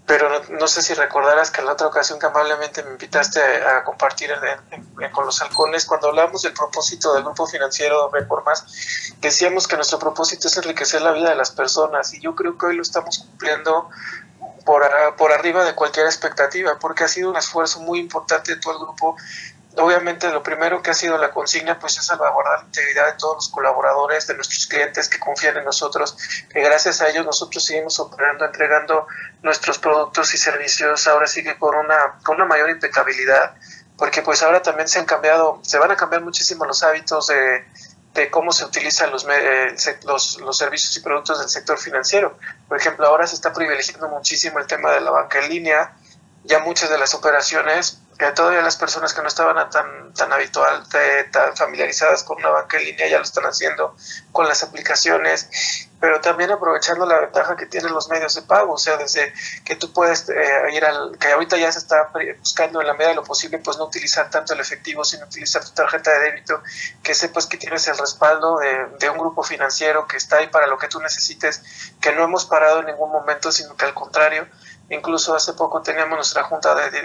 Pero 0.06 0.30
no, 0.52 0.68
sé 0.70 0.82
si 0.82 0.94
recordarás 0.94 1.52
que 1.52 1.60
en 1.60 1.66
la 1.66 1.74
otra 1.74 1.88
ocasión 1.88 2.18
que 2.18 2.28
amablemente 2.28 2.82
me 2.82 2.92
invitaste 2.92 3.42
a, 3.42 3.84
compartir 3.84 4.32
con 5.12 5.26
los 5.26 5.42
halcones, 5.42 5.86
cuando 5.86 6.08
hablamos 6.08 6.44
del 6.44 6.54
propósito 6.54 7.14
del 7.14 7.24
grupo 7.24 7.46
financiero 7.46 8.10
de 8.10 8.22
Reformas, 8.22 8.66
decíamos 9.20 9.68
que 9.68 9.76
nuestro 9.76 10.00
propósito 10.00 10.48
es 10.48 10.56
enriquecer 10.56 11.02
la 11.02 11.12
vida 11.12 11.30
de 11.30 11.36
las 11.36 11.52
personas 11.52 12.14
y 12.14 12.22
yo 12.22 12.36
creo 12.36 12.58
que 12.58 12.68
hoy 12.68 12.78
lo 12.78 12.84
estamos 12.84 13.18
cumpliendo 13.18 13.90
por, 14.66 14.90
por 15.18 15.34
arriba 15.34 15.66
de 15.66 15.76
cualquier 15.76 16.06
expectativa, 16.06 16.80
porque 16.80 17.04
ha 17.04 17.10
sido 17.10 17.30
un 17.30 17.36
esfuerzo 17.36 17.82
muy 17.82 18.00
importante 18.00 18.56
de 18.56 18.62
todo 18.62 18.74
el 18.74 18.80
grupo 18.80 19.18
obviamente 19.78 20.30
lo 20.32 20.44
primero 20.44 20.82
que 20.82 20.92
ha 20.92 20.94
sido 20.94 21.18
la 21.18 21.32
consigna 21.32 21.80
pues 21.80 21.98
es 21.98 22.06
salvaguardar 22.06 22.60
la 22.60 22.66
integridad 22.66 23.08
de 23.08 23.14
todos 23.14 23.36
los 23.36 23.50
colaboradores, 23.50 24.28
de 24.28 24.36
nuestros 24.36 24.66
clientes 24.68 25.10
que 25.10 25.20
confían 25.20 25.58
en 25.58 25.66
nosotros, 25.66 26.18
que 26.52 26.62
gracias 26.62 27.02
a 27.02 27.10
ellos 27.10 27.26
nosotros 27.26 27.64
seguimos 27.64 28.00
operando, 28.00 28.46
entregando 28.46 29.08
nuestros 29.42 29.78
productos 29.78 30.34
y 30.34 30.38
servicios 30.38 31.08
ahora 31.08 31.28
sigue 31.28 31.58
con 31.58 31.76
una, 31.76 32.20
con 32.24 32.36
una 32.36 32.46
mayor 32.46 32.70
impecabilidad, 32.70 33.56
porque 33.98 34.22
pues 34.22 34.44
ahora 34.44 34.62
también 34.62 34.88
se 34.88 35.00
han 35.00 35.06
cambiado, 35.06 35.60
se 35.64 35.78
van 35.78 35.92
a 35.92 35.96
cambiar 35.96 36.22
muchísimo 36.22 36.66
los 36.66 36.84
hábitos 36.84 37.28
de, 37.28 37.66
de 38.14 38.32
cómo 38.32 38.52
se 38.52 38.66
utilizan 38.66 39.12
los, 39.12 39.26
eh, 39.30 39.76
los, 40.06 40.40
los, 40.40 40.58
servicios 40.58 40.96
y 40.98 41.02
productos 41.02 41.40
del 41.40 41.50
sector 41.50 41.78
financiero. 41.78 42.38
Por 42.68 42.78
ejemplo, 42.78 43.06
ahora 43.08 43.28
se 43.28 43.36
está 43.36 43.54
privilegiando 43.54 44.10
muchísimo 44.10 44.60
el 44.60 44.68
tema 44.68 44.92
de 44.92 45.02
la 45.02 45.12
banca 45.12 45.40
en 45.40 45.50
línea, 45.50 45.94
ya 46.44 46.60
muchas 46.60 46.90
de 46.90 46.98
las 46.98 47.14
operaciones 47.14 48.02
que 48.18 48.32
todavía 48.32 48.62
las 48.62 48.78
personas 48.78 49.14
que 49.14 49.22
no 49.22 49.28
estaban 49.28 49.70
tan, 49.70 50.14
tan 50.14 50.34
habitual, 50.34 50.84
tan 51.32 51.56
familiarizadas 51.56 52.24
con 52.24 52.38
una 52.38 52.50
banca 52.50 52.78
en 52.78 52.86
línea 52.86 53.08
ya 53.08 53.18
lo 53.18 53.24
están 53.24 53.46
haciendo 53.46 53.96
con 54.32 54.48
las 54.48 54.64
aplicaciones, 54.64 55.88
pero 56.00 56.20
también 56.20 56.50
aprovechando 56.52 57.06
la 57.06 57.20
ventaja 57.20 57.56
que 57.56 57.68
tienen 57.68 57.94
los 57.94 58.10
medios 58.10 58.34
de 58.34 58.42
pago, 58.42 58.74
o 58.74 58.78
sea, 58.78 58.98
desde 58.98 59.34
que 59.64 59.76
tú 59.76 59.94
puedes 59.94 60.30
eh, 60.30 60.36
ir 60.74 60.84
al, 60.84 61.18
que 61.20 61.28
ahorita 61.28 61.58
ya 61.58 61.72
se 61.72 61.80
está 61.80 62.12
buscando 62.40 62.82
en 62.82 62.88
la 62.88 62.94
medida 62.94 63.10
de 63.10 63.16
lo 63.16 63.24
posible, 63.24 63.60
pues 63.60 63.78
no 63.78 63.86
utilizar 63.86 64.30
tanto 64.32 64.54
el 64.54 64.60
efectivo, 64.60 65.04
sino 65.04 65.26
utilizar 65.26 65.64
tu 65.64 65.72
tarjeta 65.72 66.12
de 66.12 66.32
débito, 66.32 66.62
que 67.04 67.14
sepas 67.14 67.46
que 67.46 67.58
tienes 67.58 67.88
el 67.88 67.98
respaldo 68.00 68.58
de, 68.58 68.88
de 69.00 69.10
un 69.12 69.18
grupo 69.18 69.44
financiero 69.44 70.08
que 70.08 70.18
está 70.18 70.38
ahí 70.38 70.48
para 70.48 70.66
lo 70.66 70.80
que 70.80 70.88
tú 70.88 71.00
necesites, 71.00 71.62
que 72.02 72.12
no 72.14 72.24
hemos 72.24 72.46
parado 72.46 72.80
en 72.80 72.88
ningún 72.88 73.12
momento, 73.12 73.52
sino 73.52 73.76
que 73.76 73.86
al 73.86 73.94
contrario, 73.94 74.48
Incluso 74.90 75.36
hace 75.36 75.54
poco 75.54 75.82
teníamos 75.82 76.16
nuestra 76.16 76.44
junta 76.44 76.74
de, 76.76 77.02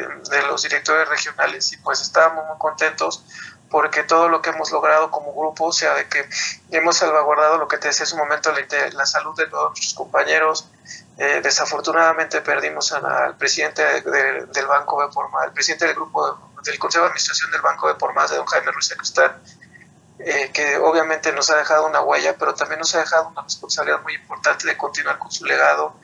los 0.46 0.62
directores 0.62 1.08
regionales 1.08 1.72
y 1.72 1.76
pues 1.78 2.00
estábamos 2.00 2.46
muy 2.46 2.58
contentos 2.58 3.24
porque 3.70 4.04
todo 4.04 4.28
lo 4.28 4.42
que 4.42 4.50
hemos 4.50 4.70
logrado 4.70 5.10
como 5.10 5.34
grupo, 5.34 5.64
o 5.64 5.72
sea, 5.72 5.94
de 5.94 6.06
que 6.06 6.28
hemos 6.70 6.98
salvaguardado 6.98 7.56
lo 7.56 7.66
que 7.66 7.78
te 7.78 7.88
decía 7.88 8.04
hace 8.04 8.14
un 8.14 8.20
momento, 8.20 8.52
la, 8.52 8.60
la 8.92 9.06
salud 9.06 9.34
de 9.34 9.48
nuestros 9.48 9.94
compañeros. 9.94 10.68
Eh, 11.16 11.40
desafortunadamente 11.42 12.40
perdimos 12.42 12.92
al 12.92 13.36
presidente 13.36 13.82
del 14.02 14.66
Banco 14.66 15.02
de 15.02 15.12
Pormas, 15.12 15.46
el 15.46 15.52
presidente 15.52 15.86
del 15.86 15.94
grupo 15.94 16.52
del 16.62 16.78
Consejo 16.78 17.04
de 17.04 17.08
Administración 17.08 17.50
del 17.50 17.62
Banco 17.62 17.88
de 17.88 17.94
Pormas, 17.94 18.30
de 18.30 18.36
don 18.36 18.46
Jaime 18.46 18.72
Ruiz 18.72 18.94
Cristán, 18.96 19.42
eh, 20.18 20.50
que 20.52 20.76
obviamente 20.76 21.32
nos 21.32 21.50
ha 21.50 21.56
dejado 21.56 21.86
una 21.86 22.00
huella, 22.02 22.36
pero 22.38 22.54
también 22.54 22.78
nos 22.78 22.94
ha 22.94 23.00
dejado 23.00 23.28
una 23.28 23.42
responsabilidad 23.42 24.02
muy 24.02 24.14
importante 24.14 24.66
de 24.66 24.76
continuar 24.76 25.18
con 25.18 25.30
su 25.30 25.44
legado 25.44 25.94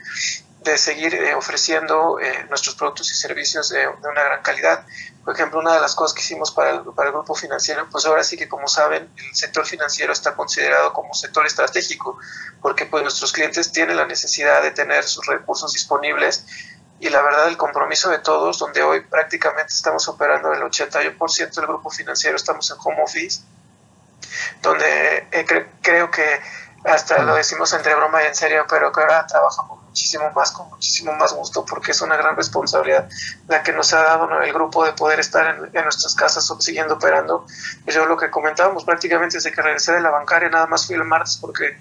de 0.60 0.76
seguir 0.76 1.14
eh, 1.14 1.34
ofreciendo 1.34 2.18
eh, 2.20 2.46
nuestros 2.48 2.74
productos 2.74 3.10
y 3.12 3.14
servicios 3.14 3.68
de, 3.68 3.86
una 3.86 4.22
gran 4.22 4.42
calidad. 4.42 4.84
Por 5.24 5.34
ejemplo, 5.34 5.60
una 5.60 5.74
de 5.74 5.80
las 5.80 5.94
cosas 5.94 6.14
que 6.14 6.20
hicimos 6.20 6.50
para 6.50 6.70
el, 6.70 6.80
para 6.94 7.08
el, 7.08 7.14
grupo 7.14 7.34
financiero, 7.34 7.86
pues 7.90 8.06
ahora 8.06 8.24
sí 8.24 8.36
que 8.36 8.48
como 8.48 8.66
saben, 8.66 9.08
el 9.16 9.34
sector 9.34 9.64
financiero 9.66 10.12
está 10.12 10.34
considerado 10.34 10.92
como 10.92 11.14
sector 11.14 11.46
estratégico, 11.46 12.18
porque 12.60 12.86
pues 12.86 13.02
nuestros 13.02 13.32
clientes 13.32 13.70
tienen 13.70 13.96
la 13.96 14.06
necesidad 14.06 14.62
de 14.62 14.72
tener 14.72 15.04
sus 15.04 15.26
recursos 15.26 15.72
disponibles 15.72 16.44
y 17.00 17.08
la 17.10 17.22
verdad 17.22 17.48
el 17.48 17.56
compromiso 17.56 18.10
de 18.10 18.18
todos, 18.18 18.58
donde 18.58 18.82
hoy 18.82 19.00
prácticamente 19.02 19.72
estamos 19.72 20.08
operando 20.08 20.52
el 20.52 20.62
81% 20.62 21.54
del 21.54 21.66
grupo 21.66 21.90
financiero, 21.90 22.36
estamos 22.36 22.68
en 22.70 22.76
home 22.82 23.02
office, 23.02 23.42
donde 24.62 25.28
eh, 25.30 25.46
creo 25.80 26.10
que 26.10 26.40
hasta 26.88 27.22
lo 27.22 27.34
decimos 27.34 27.72
entre 27.72 27.94
broma 27.94 28.22
y 28.22 28.26
en 28.26 28.34
serio, 28.34 28.64
pero 28.68 28.92
que 28.92 29.00
ahora 29.00 29.26
trabajamos 29.26 29.82
muchísimo 29.82 30.30
más, 30.32 30.52
con 30.52 30.68
muchísimo 30.70 31.12
más 31.14 31.32
gusto, 31.32 31.64
porque 31.64 31.92
es 31.92 32.00
una 32.00 32.16
gran 32.16 32.36
responsabilidad 32.36 33.08
la 33.46 33.62
que 33.62 33.72
nos 33.72 33.92
ha 33.92 34.02
dado 34.02 34.40
el 34.40 34.52
grupo 34.52 34.84
de 34.84 34.92
poder 34.92 35.20
estar 35.20 35.68
en, 35.72 35.82
nuestras 35.82 36.14
casas 36.14 36.52
siguiendo 36.60 36.94
operando. 36.94 37.46
Yo 37.86 38.06
lo 38.06 38.16
que 38.16 38.30
comentábamos 38.30 38.84
prácticamente 38.84 39.36
desde 39.36 39.52
que 39.52 39.62
regresé 39.62 39.92
de 39.92 40.00
la 40.00 40.10
bancaria, 40.10 40.48
nada 40.48 40.66
más 40.66 40.86
fui 40.86 40.94
el 40.94 41.04
martes 41.04 41.38
porque 41.40 41.76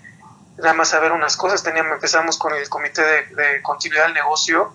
nada 0.58 0.74
más 0.74 0.94
a 0.94 1.00
ver 1.00 1.12
unas 1.12 1.38
cosas, 1.38 1.64
teníamos, 1.64 1.94
empezamos 1.94 2.38
con 2.38 2.54
el 2.54 2.68
comité 2.70 3.02
de, 3.02 3.62
continuidad 3.62 4.06
del 4.06 4.16
negocio 4.16 4.74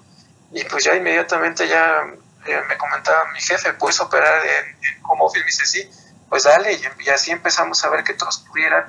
y 0.52 0.64
pues 0.64 0.84
ya 0.84 0.94
inmediatamente 0.94 1.66
ya 1.66 2.02
eh, 2.46 2.60
me 2.68 2.76
comentaba 2.76 3.24
mi 3.32 3.40
jefe, 3.40 3.72
¿puedes 3.74 4.00
operar 4.00 4.42
en, 4.46 5.02
como 5.02 5.24
office? 5.24 5.40
Me 5.40 5.46
dice, 5.46 5.66
sí, 5.66 5.90
pues 6.28 6.44
dale, 6.44 6.72
y, 6.74 6.82
y 7.04 7.08
así 7.08 7.30
empezamos 7.30 7.84
a 7.84 7.90
ver 7.90 8.04
que 8.04 8.14
todos 8.14 8.38
pudieran 8.48 8.86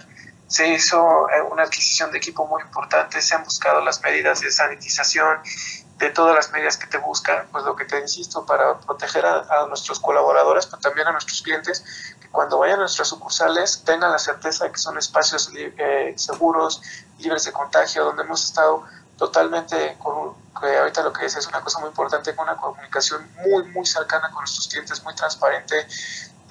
se 0.54 0.68
hizo 0.68 1.28
eh, 1.32 1.42
una 1.52 1.64
adquisición 1.64 2.12
de 2.12 2.20
equipo 2.20 2.46
muy 2.46 2.62
importante, 2.62 3.20
se 3.24 3.34
han 3.34 3.44
buscado 3.44 3.82
las 3.82 4.04
medidas 4.04 4.40
de 4.40 4.52
sanitización, 4.52 5.40
de 5.98 6.12
todas 6.12 6.36
las 6.36 6.52
medidas 6.52 6.78
que 6.78 6.86
te 6.86 7.00
buscan, 7.00 7.48
pues 7.52 7.66
lo 7.66 7.76
que 7.76 7.86
te 7.86 8.00
insisto, 8.00 8.46
para 8.46 8.78
proteger 8.78 9.26
a, 9.26 9.66
nuestros 9.68 10.00
colaboradores, 10.00 10.68
pero 10.68 10.80
también 10.80 11.08
a 11.08 11.12
nuestros 11.12 11.42
clientes, 11.42 11.84
que 12.22 12.30
cuando 12.30 12.60
vayan 12.60 12.76
a 12.76 12.82
nuestras 12.82 13.08
sucursales 13.08 13.82
tengan 13.84 14.12
la 14.12 14.20
certeza 14.20 14.66
de 14.66 14.72
que 14.72 14.78
son 14.78 14.96
espacios 15.00 15.50
eh, 15.56 16.14
seguros, 16.18 16.84
libres 17.18 17.46
de 17.46 17.52
contagio, 17.52 18.06
donde 18.06 18.22
hemos 18.22 18.46
estado 18.46 18.84
totalmente 19.18 19.98
con, 19.98 20.36
que 20.62 20.78
ahorita 20.78 21.02
lo 21.02 21.12
que 21.12 21.26
es 21.26 21.36
es 21.36 21.48
una 21.48 21.62
cosa 21.62 21.80
muy 21.80 21.90
importante, 21.90 22.36
con 22.36 22.48
una 22.48 22.58
comunicación 22.58 23.28
muy, 23.38 23.64
muy 23.72 23.88
cercana 23.88 24.30
con 24.30 24.42
nuestros 24.42 24.68
clientes, 24.68 25.04
muy 25.04 25.16
transparente, 25.16 25.88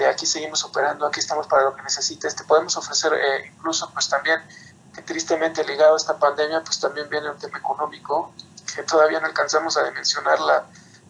aquí 0.05 0.27
seguimos 0.27 0.65
operando, 0.65 1.07
aquí 1.07 1.21
estamos 1.21 1.47
para 1.47 1.65
lo 1.65 1.77
que 1.77 1.83
necesites, 1.83 2.35
te 2.37 2.45
podemos 2.45 2.77
ofrecer 2.77 3.13
eh, 3.15 3.53
incluso 3.55 3.91
pues 3.93 4.09
también 4.09 4.41
que 4.95 5.03
tristemente 5.03 5.65
ligado 5.65 5.95
a 5.95 5.97
esta 5.97 6.19
pandemia 6.19 6.63
pues 6.63 6.79
también 6.81 7.09
viene 7.09 7.31
un 7.31 7.39
tema 7.39 7.59
económico 7.59 8.33
que 8.75 8.83
todavía 8.83 9.21
no 9.21 9.27
alcanzamos 9.27 9.77
a 9.77 9.85
dimensionar 9.85 10.41
la, 10.41 10.67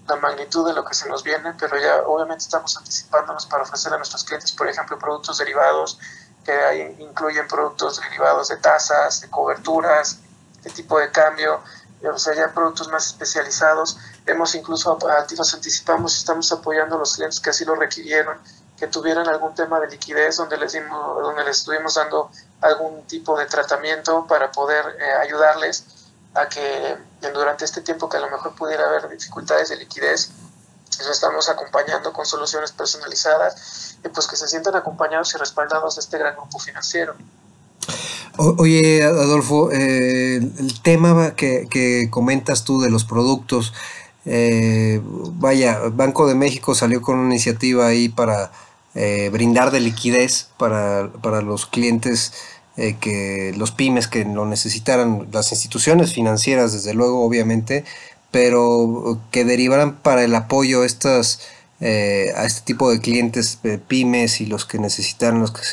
la 0.09 0.17
magnitud 0.17 0.67
de 0.67 0.73
lo 0.73 0.85
que 0.85 0.95
se 0.95 1.09
nos 1.09 1.23
viene, 1.23 1.55
pero 1.59 1.79
ya 1.79 2.03
obviamente 2.07 2.43
estamos 2.43 2.77
anticipándonos 2.77 3.47
para 3.47 3.63
ofrecer 3.63 3.93
a 3.93 3.97
nuestros 3.97 4.25
clientes, 4.25 4.53
por 4.53 4.69
ejemplo, 4.69 4.99
productos 4.99 5.39
derivados 5.39 5.99
que 6.45 6.97
incluyen 6.99 7.47
productos 7.47 8.01
derivados 8.01 8.49
de 8.49 8.57
tasas, 8.57 9.21
de 9.21 9.31
coberturas, 9.31 10.19
de 10.63 10.71
tipo 10.71 10.99
de 10.99 11.11
cambio, 11.11 11.61
o 12.03 12.19
sea, 12.19 12.35
ya 12.35 12.53
productos 12.53 12.89
más 12.89 13.07
especializados. 13.07 13.97
Hemos 14.27 14.55
incluso, 14.57 14.99
nos 15.37 15.55
anticipamos, 15.55 16.17
estamos 16.17 16.51
apoyando 16.51 16.97
a 16.97 16.99
los 16.99 17.15
clientes 17.15 17.39
que 17.39 17.51
así 17.51 17.65
lo 17.65 17.77
requirieron 17.77 18.39
que 18.83 18.89
tuvieran 18.89 19.29
algún 19.29 19.55
tema 19.55 19.79
de 19.79 19.87
liquidez 19.87 20.39
donde 20.39 20.57
les, 20.57 20.73
dimos, 20.73 21.23
donde 21.23 21.45
les 21.45 21.59
estuvimos 21.59 21.95
dando 21.95 22.33
algún 22.61 23.07
tipo 23.07 23.39
de 23.39 23.47
tratamiento 23.47 24.27
para 24.27 24.51
poder 24.51 24.85
eh, 24.99 25.05
ayudarles 25.23 25.85
a 26.35 26.49
que 26.49 26.97
durante 27.33 27.65
este 27.65 27.83
tiempo 27.83 28.09
que 28.09 28.17
a 28.17 28.21
lo 28.21 28.29
mejor 28.29 28.57
pudiera 28.57 28.89
haber 28.89 29.09
dificultades 29.09 29.69
de 29.69 29.77
liquidez, 29.77 30.33
les 30.99 31.07
estamos 31.07 31.49
acompañando 31.49 32.13
con 32.13 32.27
soluciones 32.27 32.73
personalizadas 32.73 33.99
y 34.05 34.09
pues 34.09 34.27
que 34.27 34.35
se 34.35 34.49
sientan 34.49 34.75
acompañados 34.75 35.33
y 35.33 35.39
respaldados 35.39 35.95
de 35.95 36.01
este 36.01 36.19
gran 36.19 36.35
grupo 36.35 36.59
financiero. 36.59 37.15
oye, 38.37 39.05
Adolfo, 39.05 39.71
eh, 39.71 40.39
el 40.39 40.83
tema 40.83 41.37
que, 41.37 41.69
que, 41.71 42.09
comentas 42.11 42.65
tú 42.65 42.81
de 42.81 42.91
los 42.91 43.05
productos, 43.05 43.73
eh, 44.25 45.01
vaya, 45.05 45.79
Banco 45.93 46.27
de 46.27 46.35
México 46.35 46.75
salió 46.75 47.01
con 47.01 47.21
una 47.21 47.29
iniciativa 47.29 47.87
ahí 47.87 48.09
para 48.09 48.51
eh, 48.95 49.31
brindar 49.33 49.71
de 49.71 49.81
liquidez 49.81 50.49
para, 50.59 51.09
los 51.43 51.65
clientes 51.65 52.35
eh, 52.77 52.97
que 53.01 53.55
los 53.57 53.71
pymes 53.71 54.07
que 54.07 54.25
lo 54.25 54.45
necesitaran, 54.45 55.29
las 55.33 55.51
instituciones 55.53 56.13
financieras 56.13 56.75
desde 56.75 56.93
luego 56.93 57.25
obviamente, 57.25 57.85
pero 58.31 59.19
que 59.31 59.47
derivaran 59.47 59.97
para 59.97 60.25
el 60.25 60.35
apoyo 60.35 60.85
estas, 60.85 61.41
eh, 61.81 62.33
a 62.37 62.45
este 62.45 62.63
tipo 62.63 62.91
de 62.91 63.01
clientes 63.01 63.59
pymes 63.89 64.43
y 64.43 64.47
los 64.47 64.67
que 64.67 64.79
necesitaran, 64.79 65.41
los 65.41 65.53
que 65.53 65.65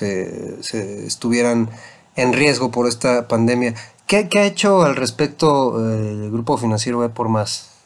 se, 0.61 1.05
estuvieran 1.05 1.69
en 2.15 2.33
riesgo 2.33 2.71
por 2.71 2.88
esta 2.88 3.27
pandemia. 3.27 3.75
¿Qué, 4.07 4.29
¿Qué, 4.29 4.39
ha 4.39 4.45
hecho 4.45 4.83
al 4.83 4.95
respecto 4.95 5.77
el 5.93 6.31
Grupo 6.31 6.57
Financiero 6.57 7.13
por 7.13 7.27
Más? 7.29 7.78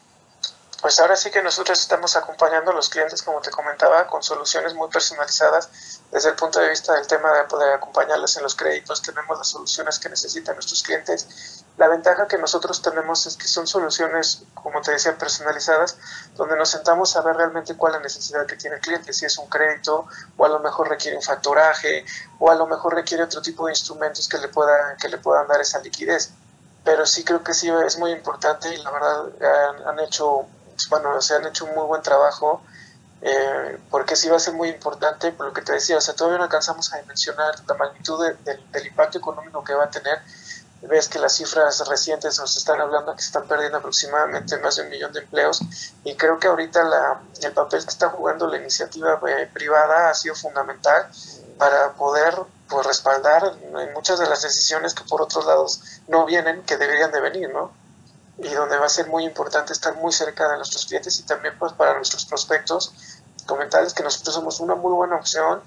Pues 0.84 1.00
ahora 1.00 1.16
sí 1.16 1.30
que 1.30 1.42
nosotros 1.42 1.80
estamos 1.80 2.14
acompañando 2.14 2.70
a 2.70 2.74
los 2.74 2.90
clientes, 2.90 3.22
como 3.22 3.40
te 3.40 3.50
comentaba, 3.50 4.06
con 4.06 4.22
soluciones 4.22 4.74
muy 4.74 4.90
personalizadas 4.90 5.70
desde 6.12 6.28
el 6.28 6.34
punto 6.34 6.60
de 6.60 6.68
vista 6.68 6.92
del 6.92 7.06
tema 7.06 7.32
de 7.32 7.44
poder 7.44 7.72
acompañarles 7.72 8.36
en 8.36 8.42
los 8.42 8.54
créditos. 8.54 9.00
Tenemos 9.00 9.38
las 9.38 9.48
soluciones 9.48 9.98
que 9.98 10.10
necesitan 10.10 10.56
nuestros 10.56 10.82
clientes. 10.82 11.64
La 11.78 11.88
ventaja 11.88 12.28
que 12.28 12.36
nosotros 12.36 12.82
tenemos 12.82 13.24
es 13.24 13.38
que 13.38 13.48
son 13.48 13.66
soluciones, 13.66 14.42
como 14.52 14.82
te 14.82 14.90
decía, 14.90 15.16
personalizadas, 15.16 15.96
donde 16.36 16.54
nos 16.54 16.68
sentamos 16.68 17.16
a 17.16 17.22
ver 17.22 17.34
realmente 17.36 17.78
cuál 17.78 17.94
es 17.94 17.96
la 18.00 18.02
necesidad 18.02 18.44
que 18.44 18.56
tiene 18.56 18.76
el 18.76 18.82
cliente, 18.82 19.14
si 19.14 19.24
es 19.24 19.38
un 19.38 19.48
crédito 19.48 20.06
o 20.36 20.44
a 20.44 20.50
lo 20.50 20.60
mejor 20.60 20.90
requiere 20.90 21.16
un 21.16 21.22
facturaje 21.22 22.04
o 22.38 22.50
a 22.50 22.56
lo 22.56 22.66
mejor 22.66 22.94
requiere 22.94 23.22
otro 23.22 23.40
tipo 23.40 23.64
de 23.64 23.72
instrumentos 23.72 24.28
que 24.28 24.36
le, 24.36 24.48
pueda, 24.48 24.98
que 25.00 25.08
le 25.08 25.16
puedan 25.16 25.48
dar 25.48 25.62
esa 25.62 25.78
liquidez 25.78 26.30
pero 26.84 27.06
sí 27.06 27.24
creo 27.24 27.42
que 27.42 27.54
sí 27.54 27.70
es 27.86 27.98
muy 27.98 28.12
importante 28.12 28.74
y 28.74 28.76
la 28.76 28.90
verdad 28.90 29.86
han 29.86 29.98
hecho 30.00 30.46
bueno, 30.90 31.20
se 31.20 31.34
han 31.34 31.46
hecho 31.46 31.64
un 31.64 31.74
muy 31.74 31.86
buen 31.86 32.02
trabajo, 32.02 32.62
eh, 33.22 33.78
porque 33.90 34.16
sí 34.16 34.28
va 34.28 34.36
a 34.36 34.40
ser 34.40 34.54
muy 34.54 34.68
importante, 34.68 35.32
por 35.32 35.46
lo 35.46 35.52
que 35.52 35.62
te 35.62 35.72
decía, 35.72 35.96
o 35.96 36.00
sea, 36.00 36.14
todavía 36.14 36.38
no 36.38 36.44
alcanzamos 36.44 36.92
a 36.92 36.98
dimensionar 36.98 37.54
la 37.66 37.74
magnitud 37.74 38.22
del 38.44 38.86
impacto 38.86 39.18
económico 39.18 39.64
que 39.64 39.74
va 39.74 39.84
a 39.84 39.90
tener. 39.90 40.20
Ves 40.82 41.08
que 41.08 41.18
las 41.18 41.32
cifras 41.32 41.88
recientes 41.88 42.38
nos 42.38 42.54
están 42.58 42.78
hablando 42.78 43.16
que 43.16 43.22
se 43.22 43.28
están 43.28 43.48
perdiendo 43.48 43.78
aproximadamente 43.78 44.58
más 44.58 44.76
de 44.76 44.82
un 44.82 44.90
millón 44.90 45.14
de 45.14 45.20
empleos 45.20 45.62
y 46.04 46.14
creo 46.14 46.38
que 46.38 46.48
ahorita 46.48 46.82
la, 46.84 47.22
el 47.40 47.52
papel 47.52 47.82
que 47.82 47.88
está 47.88 48.10
jugando 48.10 48.46
la 48.46 48.58
iniciativa 48.58 49.18
eh, 49.26 49.48
privada 49.50 50.10
ha 50.10 50.14
sido 50.14 50.34
fundamental 50.34 51.08
para 51.56 51.92
poder 51.92 52.34
pues, 52.68 52.86
respaldar 52.86 53.54
muchas 53.94 54.18
de 54.18 54.26
las 54.26 54.42
decisiones 54.42 54.92
que 54.92 55.04
por 55.04 55.22
otros 55.22 55.46
lados 55.46 55.80
no 56.08 56.26
vienen, 56.26 56.62
que 56.64 56.76
deberían 56.76 57.12
de 57.12 57.20
venir, 57.20 57.50
¿no? 57.50 57.72
Y 58.38 58.48
donde 58.48 58.76
va 58.78 58.86
a 58.86 58.88
ser 58.88 59.08
muy 59.08 59.24
importante 59.24 59.72
estar 59.72 59.94
muy 59.96 60.12
cerca 60.12 60.48
de 60.48 60.56
nuestros 60.56 60.86
clientes 60.86 61.18
y 61.18 61.22
también 61.22 61.56
pues 61.58 61.72
para 61.72 61.94
nuestros 61.94 62.24
prospectos 62.24 62.92
comentarles 63.46 63.94
que 63.94 64.02
nosotros 64.02 64.34
somos 64.34 64.60
una 64.60 64.74
muy 64.74 64.92
buena 64.92 65.16
opción 65.16 65.60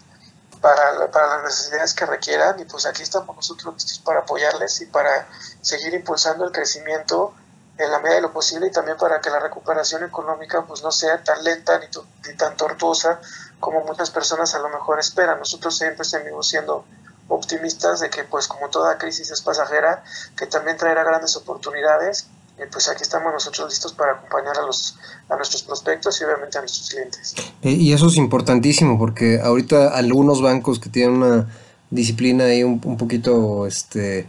para, 0.61 1.09
para 1.11 1.37
las 1.37 1.43
necesidades 1.43 1.93
que 1.93 2.05
requieran 2.05 2.59
y 2.59 2.65
pues 2.65 2.85
aquí 2.85 3.03
estamos 3.03 3.35
nosotros 3.35 4.01
para 4.03 4.21
apoyarles 4.21 4.81
y 4.81 4.87
para 4.87 5.27
seguir 5.61 5.93
impulsando 5.93 6.45
el 6.45 6.51
crecimiento 6.51 7.33
en 7.77 7.91
la 7.91 7.99
medida 7.99 8.15
de 8.15 8.21
lo 8.21 8.33
posible 8.33 8.67
y 8.67 8.71
también 8.71 8.97
para 8.97 9.21
que 9.21 9.29
la 9.29 9.39
recuperación 9.39 10.03
económica 10.03 10.65
pues 10.65 10.81
no 10.81 10.91
sea 10.91 11.23
tan 11.23 11.43
lenta 11.43 11.79
ni, 11.79 11.85
ni 12.27 12.35
tan 12.35 12.57
tortuosa 12.57 13.21
como 13.59 13.81
muchas 13.81 14.09
personas 14.09 14.53
a 14.55 14.59
lo 14.59 14.69
mejor 14.69 14.99
esperan. 14.99 15.37
Nosotros 15.39 15.77
siempre 15.77 16.03
seguimos 16.03 16.47
siendo 16.47 16.85
optimistas 17.27 17.99
de 17.99 18.09
que 18.09 18.23
pues 18.23 18.47
como 18.47 18.69
toda 18.69 18.97
crisis 18.97 19.29
es 19.29 19.41
pasajera, 19.41 20.03
que 20.35 20.47
también 20.47 20.77
traerá 20.77 21.03
grandes 21.03 21.35
oportunidades 21.35 22.27
pues 22.71 22.89
aquí 22.89 23.03
estamos 23.03 23.31
nosotros 23.31 23.69
listos 23.69 23.93
para 23.93 24.13
acompañar 24.13 24.57
a, 24.57 24.65
los, 24.65 24.97
a 25.29 25.35
nuestros 25.35 25.63
prospectos 25.63 26.19
y 26.19 26.23
obviamente 26.23 26.57
a 26.57 26.61
nuestros 26.61 26.89
clientes. 26.89 27.35
Eh, 27.61 27.71
y 27.71 27.93
eso 27.93 28.07
es 28.07 28.17
importantísimo 28.17 28.97
porque 28.97 29.39
ahorita 29.39 29.89
algunos 29.89 30.41
bancos 30.41 30.79
que 30.79 30.89
tienen 30.89 31.17
una 31.17 31.47
disciplina 31.89 32.45
ahí 32.45 32.63
un, 32.63 32.81
un 32.83 32.97
poquito, 32.97 33.67
este, 33.67 34.27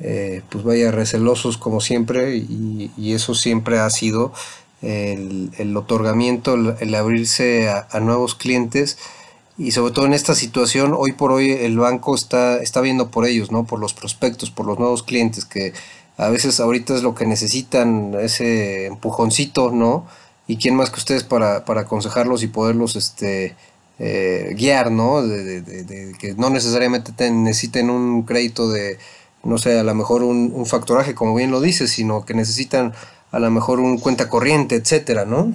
eh, 0.00 0.42
pues 0.50 0.64
vaya, 0.64 0.90
recelosos 0.90 1.56
como 1.56 1.80
siempre 1.80 2.36
y, 2.36 3.12
eso 3.12 3.34
siempre 3.34 3.78
ha 3.78 3.90
sido 3.90 4.32
el, 4.82 5.50
el 5.58 5.76
otorgamiento, 5.76 6.54
el, 6.54 6.94
abrirse 6.94 7.68
a, 7.68 7.88
a, 7.90 8.00
nuevos 8.00 8.34
clientes 8.34 8.98
y 9.58 9.72
sobre 9.72 9.92
todo 9.92 10.06
en 10.06 10.14
esta 10.14 10.34
situación, 10.34 10.94
hoy 10.96 11.12
por 11.12 11.32
hoy 11.32 11.50
el 11.50 11.78
banco 11.78 12.14
está, 12.14 12.62
está 12.62 12.80
viendo 12.80 13.10
por 13.10 13.26
ellos, 13.26 13.52
¿no? 13.52 13.64
Por 13.64 13.78
los 13.78 13.92
prospectos, 13.92 14.50
por 14.50 14.64
los 14.64 14.78
nuevos 14.78 15.02
clientes 15.02 15.44
que 15.44 15.74
a 16.20 16.28
veces 16.28 16.60
ahorita 16.60 16.94
es 16.94 17.02
lo 17.02 17.14
que 17.14 17.24
necesitan, 17.24 18.14
ese 18.20 18.86
empujoncito, 18.86 19.70
¿no? 19.70 20.06
Y 20.46 20.58
quién 20.58 20.74
más 20.74 20.90
que 20.90 20.98
ustedes 20.98 21.24
para, 21.24 21.64
para 21.64 21.82
aconsejarlos 21.82 22.42
y 22.42 22.48
poderlos 22.48 22.94
este, 22.94 23.56
eh, 23.98 24.52
guiar, 24.54 24.90
¿no? 24.90 25.22
De, 25.22 26.14
que 26.20 26.34
no 26.34 26.50
necesariamente 26.50 27.30
necesiten 27.30 27.88
un 27.88 28.24
crédito 28.24 28.68
de, 28.68 28.98
no 29.44 29.56
sé, 29.56 29.78
a 29.78 29.82
lo 29.82 29.94
mejor 29.94 30.22
un, 30.22 30.52
un, 30.54 30.66
factoraje, 30.66 31.14
como 31.14 31.34
bien 31.34 31.50
lo 31.50 31.62
dices, 31.62 31.90
sino 31.90 32.26
que 32.26 32.34
necesitan 32.34 32.92
a 33.32 33.38
lo 33.38 33.50
mejor 33.50 33.80
un 33.80 33.98
cuenta 33.98 34.28
corriente, 34.28 34.74
etcétera, 34.74 35.24
¿no? 35.24 35.54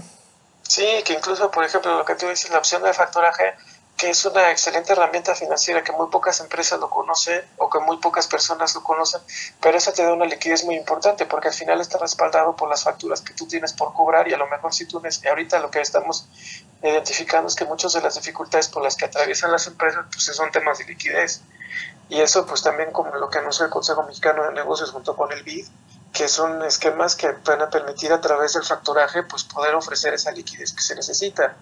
Sí, 0.63 0.88
que 1.05 1.13
incluso, 1.13 1.51
por 1.51 1.63
ejemplo, 1.63 1.95
lo 1.95 2.05
que 2.05 2.15
tú 2.15 2.27
dices, 2.27 2.50
la 2.50 2.57
opción 2.57 2.81
de 2.81 2.91
factoraje 2.91 3.53
que 3.97 4.09
es 4.09 4.25
una 4.25 4.51
excelente 4.51 4.91
herramienta 4.91 5.35
financiera 5.35 5.83
que 5.83 5.93
muy 5.93 6.07
pocas 6.07 6.39
empresas 6.41 6.79
lo 6.79 6.89
conocen 6.89 7.41
o 7.57 7.69
que 7.69 7.79
muy 7.79 7.97
pocas 7.97 8.27
personas 8.27 8.75
lo 8.75 8.83
conocen, 8.83 9.21
pero 9.61 9.77
eso 9.77 9.93
te 9.93 10.03
da 10.03 10.11
una 10.11 10.25
liquidez 10.25 10.65
muy 10.65 10.75
importante 10.75 11.25
porque 11.25 11.47
al 11.47 11.53
final 11.53 11.79
está 11.79 11.97
respaldado 11.97 12.55
por 12.55 12.69
las 12.69 12.83
facturas 12.83 13.21
que 13.21 13.33
tú 13.33 13.47
tienes 13.47 13.71
por 13.73 13.93
cobrar 13.93 14.27
y 14.27 14.33
a 14.33 14.37
lo 14.37 14.47
mejor 14.47 14.73
si 14.73 14.85
tú 14.85 15.01
ahorita 15.29 15.59
lo 15.59 15.71
que 15.71 15.79
estamos 15.79 16.27
identificando 16.83 17.47
es 17.47 17.55
que 17.55 17.65
muchas 17.65 17.93
de 17.93 18.01
las 18.01 18.15
dificultades 18.15 18.67
por 18.67 18.83
las 18.83 18.95
que 18.95 19.05
atraviesan 19.05 19.51
las 19.51 19.65
empresas 19.67 20.05
pues 20.11 20.25
son 20.25 20.51
temas 20.51 20.77
de 20.79 20.85
liquidez. 20.85 21.41
Y 22.09 22.21
eso 22.21 22.45
pues 22.45 22.61
también 22.61 22.91
como 22.91 23.15
lo 23.15 23.29
que 23.29 23.39
anunció 23.39 23.65
el 23.65 23.71
Consejo 23.71 24.03
Mexicano 24.03 24.43
de 24.43 24.53
Negocios 24.53 24.91
junto 24.91 25.15
con 25.15 25.31
el 25.31 25.41
BID 25.43 25.65
que 26.13 26.27
son 26.29 26.63
esquemas 26.63 27.15
que 27.15 27.29
van 27.43 27.61
a 27.61 27.69
permitir 27.69 28.13
a 28.13 28.21
través 28.21 28.53
del 28.53 28.63
factoraje 28.63 29.23
pues 29.23 29.43
poder 29.43 29.75
ofrecer 29.75 30.13
esa 30.13 30.31
liquidez 30.31 30.71
que 30.71 30.81
se 30.81 30.95
necesita 30.95 31.55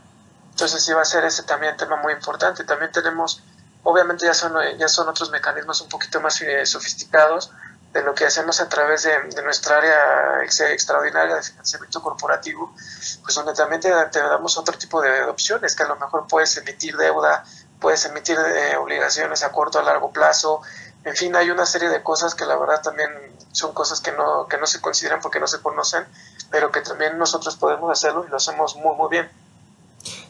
entonces 0.53 0.83
sí 0.83 0.93
va 0.93 1.01
a 1.01 1.05
ser 1.05 1.25
ese 1.25 1.43
también 1.43 1.75
tema 1.75 1.95
muy 1.95 2.13
importante. 2.13 2.63
También 2.63 2.91
tenemos, 2.91 3.41
obviamente 3.83 4.25
ya 4.25 4.36
son, 4.36 4.53
ya 4.77 4.88
son 4.88 5.10
otros 5.10 5.31
mecanismos 5.31 5.81
un 5.81 5.89
poquito 5.89 6.22
más 6.22 6.39
eh, 6.41 6.63
sofisticados 6.65 7.51
de 7.91 8.03
lo 8.03 8.13
que 8.13 8.25
hacemos 8.25 8.60
a 8.62 8.69
través 8.69 9.03
de, 9.03 9.43
nuestra 9.43 9.77
área 9.77 10.43
extraordinaria 10.43 11.36
de 11.36 11.43
financiamiento 11.43 12.01
corporativo, 12.01 12.74
pues 13.22 13.36
donde 13.36 13.53
también 13.53 13.81
te, 13.81 13.89
damos 13.89 14.57
otro 14.57 14.77
tipo 14.77 15.01
de 15.01 15.24
opciones, 15.25 15.75
que 15.75 15.83
a 15.83 15.88
lo 15.88 15.95
mejor 15.98 16.25
puedes 16.27 16.55
emitir 16.57 16.98
deuda, 16.98 17.43
puedes 17.79 18.05
emitir 18.05 18.38
eh, 18.39 18.77
obligaciones 18.77 19.43
a 19.43 19.51
corto 19.51 19.79
a 19.79 19.83
largo 19.83 20.12
plazo, 20.12 20.62
en 21.03 21.15
fin, 21.15 21.36
hay 21.36 21.51
una 21.51 21.65
serie 21.65 21.89
de 21.89 22.01
cosas 22.01 22.33
que 22.33 22.45
la 22.45 22.55
verdad 22.55 22.81
también 22.81 23.10
son 23.51 23.74
cosas 23.74 24.00
que 24.00 24.12
no, 24.12 24.48
que 24.48 24.57
no 24.57 24.65
se 24.65 24.81
consideran 24.81 25.22
porque 25.22 25.39
no 25.39 25.48
se 25.48 25.62
conocen, 25.62 26.05
pero 26.50 26.72
que 26.72 26.81
también 26.81 27.17
nosotros 27.17 27.58
podemos 27.58 27.91
hacerlo 27.91 28.25
y 28.25 28.30
lo 28.30 28.38
hacemos 28.38 28.75
muy, 28.77 28.95
muy 28.95 29.10
bien. 29.10 29.30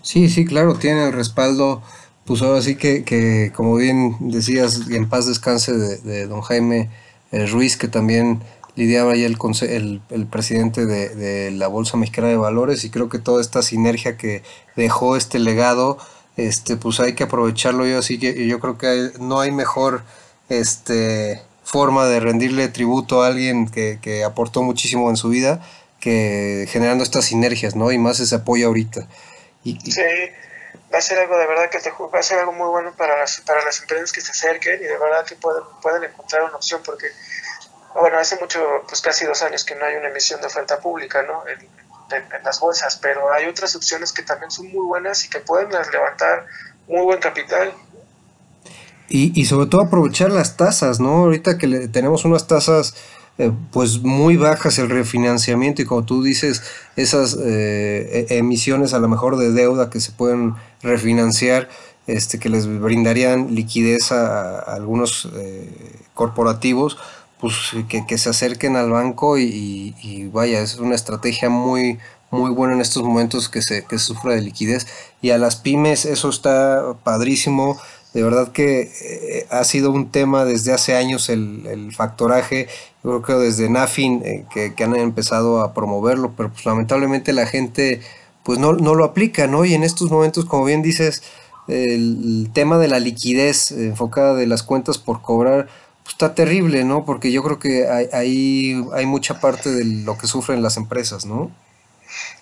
Sí, 0.03 0.27
sí, 0.27 0.43
claro, 0.43 0.75
tiene 0.75 1.05
el 1.05 1.13
respaldo, 1.13 1.81
pues 2.25 2.41
ahora 2.41 2.61
sí 2.61 2.75
que, 2.75 3.05
que 3.05 3.53
como 3.55 3.77
bien 3.77 4.17
decías, 4.19 4.81
en 4.89 5.07
paz 5.07 5.27
descanse 5.27 5.71
de, 5.73 6.27
don 6.27 6.41
Jaime 6.41 6.89
eh, 7.31 7.47
Ruiz, 7.47 7.77
que 7.77 7.87
también 7.87 8.41
lidiaba 8.75 9.15
ya 9.15 9.25
el, 9.25 9.37
el, 9.61 10.01
el 10.09 10.25
presidente 10.27 10.85
de, 10.85 11.07
de, 11.15 11.51
la 11.51 11.67
Bolsa 11.69 11.95
Mexicana 11.95 12.27
de 12.27 12.35
Valores, 12.35 12.83
y 12.83 12.89
creo 12.89 13.07
que 13.07 13.17
toda 13.17 13.39
esta 13.39 13.61
sinergia 13.61 14.17
que 14.17 14.43
dejó 14.75 15.15
este 15.15 15.39
legado, 15.39 15.97
este, 16.35 16.75
pues 16.75 16.99
hay 16.99 17.13
que 17.13 17.23
aprovecharlo 17.23 17.87
yo, 17.87 17.97
así 17.97 18.19
que 18.19 18.45
yo 18.45 18.59
creo 18.59 18.77
que 18.77 19.11
no 19.21 19.39
hay 19.39 19.53
mejor 19.53 20.03
este, 20.49 21.41
forma 21.63 22.07
de 22.07 22.19
rendirle 22.19 22.67
tributo 22.67 23.23
a 23.23 23.27
alguien 23.27 23.69
que, 23.69 23.99
que 24.01 24.25
aportó 24.25 24.63
muchísimo 24.63 25.09
en 25.09 25.15
su 25.15 25.29
vida 25.29 25.61
que 26.01 26.65
generando 26.69 27.05
estas 27.05 27.23
sinergias, 27.23 27.77
¿no? 27.77 27.89
Y 27.93 27.97
más 27.97 28.19
ese 28.19 28.35
apoyo 28.35 28.67
ahorita. 28.67 29.07
Sí, 29.63 30.01
va 30.93 30.97
a 30.97 31.01
ser 31.01 31.19
algo 31.19 31.37
de 31.37 31.47
verdad 31.47 31.69
que 31.69 31.79
te, 31.79 31.91
va 31.91 32.19
a 32.19 32.23
ser 32.23 32.39
algo 32.39 32.53
muy 32.53 32.67
bueno 32.67 32.93
para 32.95 33.17
las, 33.17 33.41
para 33.41 33.63
las 33.63 33.81
empresas 33.81 34.11
que 34.11 34.21
se 34.21 34.31
acerquen 34.31 34.79
y 34.81 34.83
de 34.83 34.97
verdad 34.97 35.25
que 35.25 35.35
pueden, 35.35 35.63
pueden 35.81 36.03
encontrar 36.03 36.43
una 36.43 36.55
opción 36.55 36.81
porque, 36.83 37.07
bueno, 37.95 38.17
hace 38.17 38.37
mucho, 38.39 38.59
pues 38.87 39.01
casi 39.01 39.25
dos 39.25 39.41
años 39.41 39.63
que 39.63 39.75
no 39.75 39.85
hay 39.85 39.95
una 39.95 40.09
emisión 40.09 40.41
de 40.41 40.47
oferta 40.47 40.79
pública, 40.79 41.23
¿no? 41.23 41.43
En, 41.47 41.59
en, 42.15 42.43
las 42.43 42.59
bolsas, 42.59 42.99
pero 43.01 43.31
hay 43.31 43.45
otras 43.45 43.75
opciones 43.75 44.11
que 44.11 44.23
también 44.23 44.51
son 44.51 44.67
muy 44.67 44.85
buenas 44.85 45.25
y 45.25 45.29
que 45.29 45.39
pueden 45.39 45.69
levantar 45.69 46.45
muy 46.87 47.01
buen 47.01 47.19
capital. 47.19 47.73
Y, 49.07 49.39
y 49.39 49.45
sobre 49.45 49.67
todo 49.67 49.81
aprovechar 49.81 50.31
las 50.31 50.57
tasas, 50.57 50.99
¿no? 50.99 51.23
Ahorita 51.23 51.57
que 51.57 51.67
le, 51.67 51.87
tenemos 51.87 52.25
unas 52.25 52.47
tasas 52.47 52.95
eh, 53.39 53.51
pues 53.71 54.03
muy 54.03 54.37
bajas 54.37 54.77
el 54.77 54.91
refinanciamiento 54.91 55.81
y 55.81 55.85
como 55.85 56.03
tú 56.05 56.21
dices, 56.21 56.61
esas 56.95 57.35
eh, 57.43 58.27
e, 58.29 58.37
emisiones 58.37 58.93
a 58.93 58.99
lo 58.99 59.07
mejor 59.07 59.37
de 59.37 59.51
deuda 59.51 59.89
que 59.89 59.99
se 59.99 60.11
pueden 60.11 60.53
refinanciar, 60.83 61.67
este, 62.05 62.37
que 62.37 62.49
les 62.49 62.67
brindarían 62.67 63.55
liquidez 63.55 64.11
a, 64.11 64.59
algunos 64.59 65.29
eh, 65.35 65.67
corporativos, 66.13 66.97
pues 67.39 67.55
que, 67.89 68.17
se 68.19 68.29
acerquen 68.29 68.75
al 68.75 68.91
banco 68.91 69.39
y, 69.39 70.29
vaya, 70.31 70.61
es 70.61 70.77
una 70.77 70.95
estrategia 70.95 71.49
muy, 71.49 71.97
muy 72.29 72.51
buena 72.51 72.75
en 72.75 72.81
estos 72.81 73.03
momentos 73.03 73.49
que 73.49 73.61
se, 73.63 73.83
que 73.85 73.97
sufra 73.97 74.35
de 74.35 74.41
liquidez. 74.41 74.85
Y 75.21 75.31
a 75.31 75.37
las 75.39 75.55
pymes 75.55 76.05
eso 76.05 76.29
está 76.29 76.93
padrísimo 77.03 77.79
de 78.13 78.21
verdad 78.21 78.51
que 78.51 78.91
eh, 79.01 79.47
ha 79.49 79.63
sido 79.63 79.91
un 79.91 80.11
tema 80.11 80.45
desde 80.45 80.71
hace 80.71 80.95
años 80.95 81.29
el, 81.29 81.91
factoraje. 81.95 82.67
Yo 83.03 83.21
creo 83.21 83.39
que 83.39 83.45
desde 83.45 83.69
NAFIN 83.69 84.21
eh, 84.23 84.45
que, 84.75 84.83
han 84.83 84.95
empezado 84.95 85.61
a 85.61 85.73
promoverlo, 85.73 86.33
pero 86.37 86.49
pues 86.49 86.65
lamentablemente 86.65 87.33
la 87.33 87.47
gente 87.47 88.01
pues 88.43 88.59
no, 88.59 88.73
no, 88.73 88.93
lo 88.93 89.05
aplica, 89.05 89.47
¿no? 89.47 89.65
Y 89.65 89.73
en 89.73 89.83
estos 89.83 90.11
momentos, 90.11 90.45
como 90.45 90.65
bien 90.65 90.81
dices, 90.81 91.23
el, 91.67 92.51
tema 92.53 92.77
de 92.77 92.87
la 92.87 92.99
liquidez 92.99 93.71
enfocada 93.71 94.35
de 94.35 94.47
las 94.47 94.63
cuentas 94.63 94.97
por 94.97 95.21
cobrar, 95.21 95.67
pues 96.03 96.13
está 96.13 96.35
terrible, 96.35 96.83
¿no? 96.83 97.05
Porque 97.05 97.31
yo 97.31 97.41
creo 97.41 97.57
que 97.57 97.87
ahí 97.87 98.85
hay, 98.93 99.05
mucha 99.05 99.39
parte 99.39 99.71
de 99.71 99.85
lo 99.85 100.17
que 100.17 100.27
sufren 100.27 100.61
las 100.61 100.77
empresas, 100.77 101.25
¿no? 101.25 101.51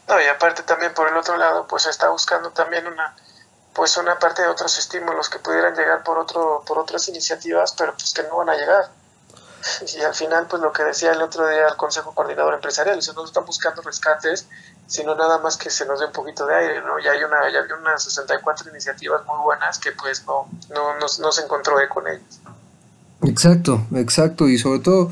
No, 0.07 0.21
y 0.21 0.25
aparte 0.25 0.63
también 0.63 0.93
por 0.93 1.07
el 1.07 1.15
otro 1.15 1.37
lado, 1.37 1.67
pues 1.67 1.85
está 1.85 2.09
buscando 2.09 2.49
también 2.49 2.87
una 2.87 3.15
pues 3.73 3.95
una 3.97 4.19
parte 4.19 4.41
de 4.41 4.49
otros 4.49 4.77
estímulos 4.77 5.29
que 5.29 5.39
pudieran 5.39 5.75
llegar 5.75 6.03
por 6.03 6.17
otro 6.17 6.63
por 6.65 6.77
otras 6.77 7.07
iniciativas 7.07 7.73
pero 7.77 7.93
pues 7.93 8.13
que 8.13 8.23
no 8.23 8.37
van 8.37 8.49
a 8.49 8.55
llegar. 8.55 8.89
Y 9.95 10.01
al 10.01 10.15
final 10.15 10.47
pues 10.47 10.61
lo 10.61 10.71
que 10.73 10.83
decía 10.83 11.11
el 11.11 11.21
otro 11.21 11.47
día 11.47 11.67
el 11.67 11.75
Consejo 11.75 12.13
Coordinador 12.15 12.55
Empresarial 12.55 12.99
no 13.15 13.25
están 13.25 13.45
buscando 13.45 13.81
rescates 13.83 14.47
sino 14.87 15.15
nada 15.15 15.37
más 15.37 15.55
que 15.55 15.69
se 15.69 15.85
nos 15.85 15.99
dé 15.99 16.07
un 16.07 16.11
poquito 16.11 16.45
de 16.47 16.55
aire 16.55 16.81
no 16.81 16.99
ya 16.99 17.11
hay 17.11 17.23
una 17.23 17.49
ya 17.51 17.59
hay 17.59 17.71
unas 17.79 18.03
64 18.03 18.71
iniciativas 18.71 19.25
muy 19.25 19.37
buenas 19.43 19.77
que 19.77 19.91
pues 19.91 20.25
no 20.25 20.47
no, 20.73 20.97
no, 20.99 21.31
se 21.31 21.43
encontró 21.43 21.75
con 21.89 22.07
ellas. 22.07 22.39
Exacto 23.23 23.85
exacto 23.95 24.49
y 24.49 24.57
sobre 24.57 24.79
todo 24.79 25.11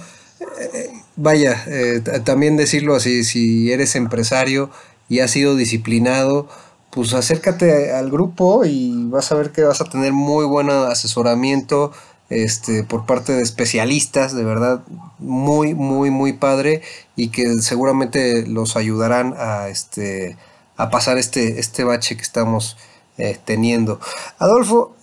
eh, 0.60 1.04
vaya 1.16 1.64
eh, 1.68 2.02
también 2.26 2.58
decirlo 2.58 2.96
así 2.96 3.24
si 3.24 3.72
eres 3.72 3.96
empresario 3.96 4.72
y 5.10 5.20
has 5.20 5.32
sido 5.32 5.56
disciplinado 5.56 6.50
pues 6.92 7.14
acércate 7.14 7.92
al 7.92 8.10
grupo 8.10 8.66
y 8.66 9.06
vas 9.10 9.32
a 9.32 9.36
ver 9.36 9.52
que 9.52 9.64
vas 9.64 9.82
a 9.82 9.86
tener 9.86 10.14
muy 10.14 10.46
buen 10.46 10.70
asesoramiento 10.70 11.92
este, 12.30 12.84
por 12.84 13.06
parte 13.06 13.34
de 13.34 13.42
especialistas, 13.42 14.36
de 14.36 14.44
verdad, 14.44 14.82
muy, 15.18 15.74
muy, 15.74 16.12
muy 16.12 16.34
padre 16.34 16.82
y 17.16 17.30
que 17.30 17.62
seguramente 17.62 18.46
los 18.48 18.76
ayudarán 18.76 19.34
a, 19.38 19.70
este, 19.70 20.38
a 20.78 20.90
pasar 20.90 21.18
este, 21.18 21.60
este 21.60 21.84
bache 21.84 22.16
que 22.16 22.22
estamos 22.22 22.78
eh, 23.18 23.38
teniendo. 23.44 24.00
Adolfo, 24.38 24.96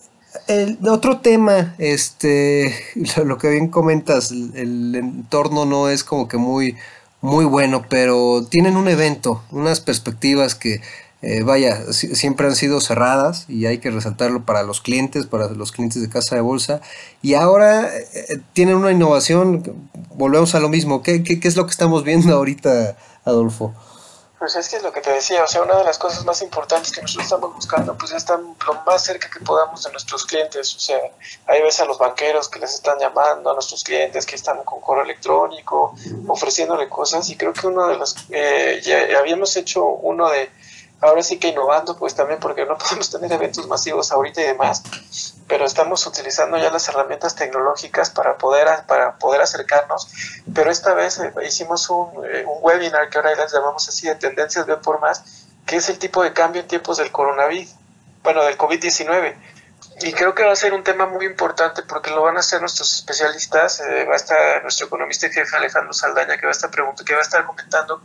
el 0.47 0.79
otro 0.89 1.19
tema, 1.19 1.75
este, 1.79 2.75
lo 3.25 3.39
que 3.39 3.51
bien 3.51 3.69
comentas, 3.69 4.31
el 4.31 4.95
entorno 4.95 5.65
no 5.65 5.89
es 5.89 6.05
como 6.05 6.29
que 6.29 6.37
muy, 6.37 6.77
muy 7.21 7.45
bueno, 7.45 7.85
pero 7.89 8.47
tienen 8.49 8.77
un 8.77 8.89
evento, 8.89 9.43
unas 9.51 9.81
perspectivas 9.81 10.55
que 10.55 10.81
eh, 11.29 11.43
vaya, 11.43 11.93
siempre 11.93 12.47
han 12.47 12.55
sido 12.55 12.81
cerradas 12.81 13.47
y 13.49 13.67
hay 13.67 13.79
que 13.79 13.91
resaltarlo 13.91 14.45
para 14.45 14.63
los 14.63 14.81
clientes, 14.81 15.27
para 15.27 15.49
los 15.49 15.73
clientes 15.73 16.01
de 16.01 16.09
casa 16.09 16.37
de 16.37 16.41
bolsa. 16.41 16.81
Y 17.21 17.35
ahora 17.35 17.91
eh, 17.97 18.39
tienen 18.53 18.77
una 18.77 18.93
innovación, 18.93 19.91
volvemos 20.15 20.55
a 20.55 20.61
lo 20.61 20.69
mismo. 20.69 21.03
¿Qué, 21.03 21.25
es 21.43 21.57
lo 21.57 21.67
que 21.67 21.73
estamos 21.73 22.05
viendo 22.05 22.33
ahorita, 22.33 22.97
Adolfo? 23.25 23.75
Pues 24.39 24.55
es 24.55 24.69
que 24.69 24.77
es 24.77 24.85
lo 24.85 24.93
que 24.93 25.01
te 25.01 25.11
decía, 25.11 25.43
o 25.43 25.49
sea, 25.49 25.63
una 25.63 25.77
de 25.79 25.83
las 25.83 25.99
cosas 25.99 26.25
más 26.25 26.43
importantes 26.43 26.93
que 26.93 27.03
nosotros 27.03 27.25
estamos 27.25 27.55
buscando, 27.57 27.99
pues 27.99 28.13
es 28.13 28.19
estar 28.19 28.39
lo 28.39 28.75
más 28.87 29.03
cerca 29.03 29.29
que 29.29 29.41
podamos 29.41 29.83
de 29.83 29.91
nuestros 29.91 30.27
clientes, 30.27 30.77
o 30.77 30.79
sea, 30.79 30.99
ahí 31.47 31.61
ves 31.63 31.81
a 31.81 31.87
los 31.87 31.99
banqueros 31.99 32.49
que 32.49 32.61
les 32.61 32.75
están 32.75 32.99
llamando, 33.01 33.51
a 33.51 33.55
nuestros 33.55 33.83
clientes 33.83 34.27
que 34.27 34.37
están 34.37 34.63
con 34.63 34.81
correo 34.83 35.05
electrónico, 35.05 35.97
ofreciéndole 36.29 36.87
cosas, 36.87 37.29
y 37.31 37.37
creo 37.37 37.55
que 37.55 37.67
uno 37.67 37.89
de 37.89 37.97
los, 37.97 38.15
eh, 38.29 38.81
ya 38.85 39.19
habíamos 39.19 39.57
hecho 39.57 39.85
uno 39.87 40.29
de 40.29 40.51
ahora 41.09 41.23
sí 41.23 41.39
que 41.39 41.49
innovando, 41.49 41.97
pues 41.97 42.15
también 42.15 42.41
porque 42.41 42.65
no 42.65 42.77
podemos 42.79 43.11
tener 43.11 43.33
eventos 43.33 43.67
masivos 43.67 44.13
ahorita 44.13 44.41
y 44.41 44.45
demás, 44.45 44.83
pero 45.49 45.65
estamos 45.65 46.07
utilizando 46.07 46.59
ya 46.59 46.71
las 46.71 46.89
herramientas 46.89 47.35
tecnológicas 47.35 48.11
para 48.11 48.37
poder, 48.37 48.69
para 48.87 49.17
poder 49.19 49.41
acercarnos, 49.41 50.09
pero 50.55 50.71
esta 50.71 50.95
vez 50.95 51.19
eh, 51.19 51.33
hicimos 51.47 51.89
un, 51.91 52.25
eh, 52.25 52.45
un, 52.47 52.59
webinar 52.63 53.09
que 53.11 53.19
ahora 53.19 53.35
les 53.35 53.53
llamamos 53.53 53.89
así 53.89 54.07
de 54.07 54.15
tendencias 54.17 54.67
de 54.67 54.77
por 54.77 55.01
más, 55.01 55.23
que 55.67 55.77
es 55.77 55.89
el 55.89 55.99
tipo 55.99 56.23
de 56.23 56.33
cambio 56.33 56.63
en 56.63 56.69
tiempos 56.69 56.99
del 56.99 57.11
coronavirus, 57.11 57.75
bueno, 58.23 58.45
del 58.45 58.57
COVID-19. 58.57 59.35
Y 60.01 60.13
creo 60.13 60.35
que 60.35 60.45
va 60.45 60.53
a 60.53 60.57
ser 60.57 60.75
un 60.75 60.85
tema 60.85 61.07
muy 61.07 61.25
importante 61.25 61.83
porque 61.83 62.11
lo 62.11 62.23
van 62.23 62.37
a 62.37 62.41
hacer 62.41 62.61
nuestros 62.61 62.95
especialistas. 62.95 63.81
Eh, 63.81 64.05
va 64.05 64.13
a 64.13 64.17
estar 64.17 64.63
nuestro 64.63 64.87
economista 64.87 65.29
jefe 65.29 65.57
Alejandro 65.57 65.93
Saldaña 65.95 66.37
que 66.37 66.45
va 66.45 66.51
a 66.51 66.53
estar 66.53 66.71
que 66.71 67.13
va 67.15 67.19
a 67.19 67.23
estar 67.23 67.47
comentando 67.47 68.03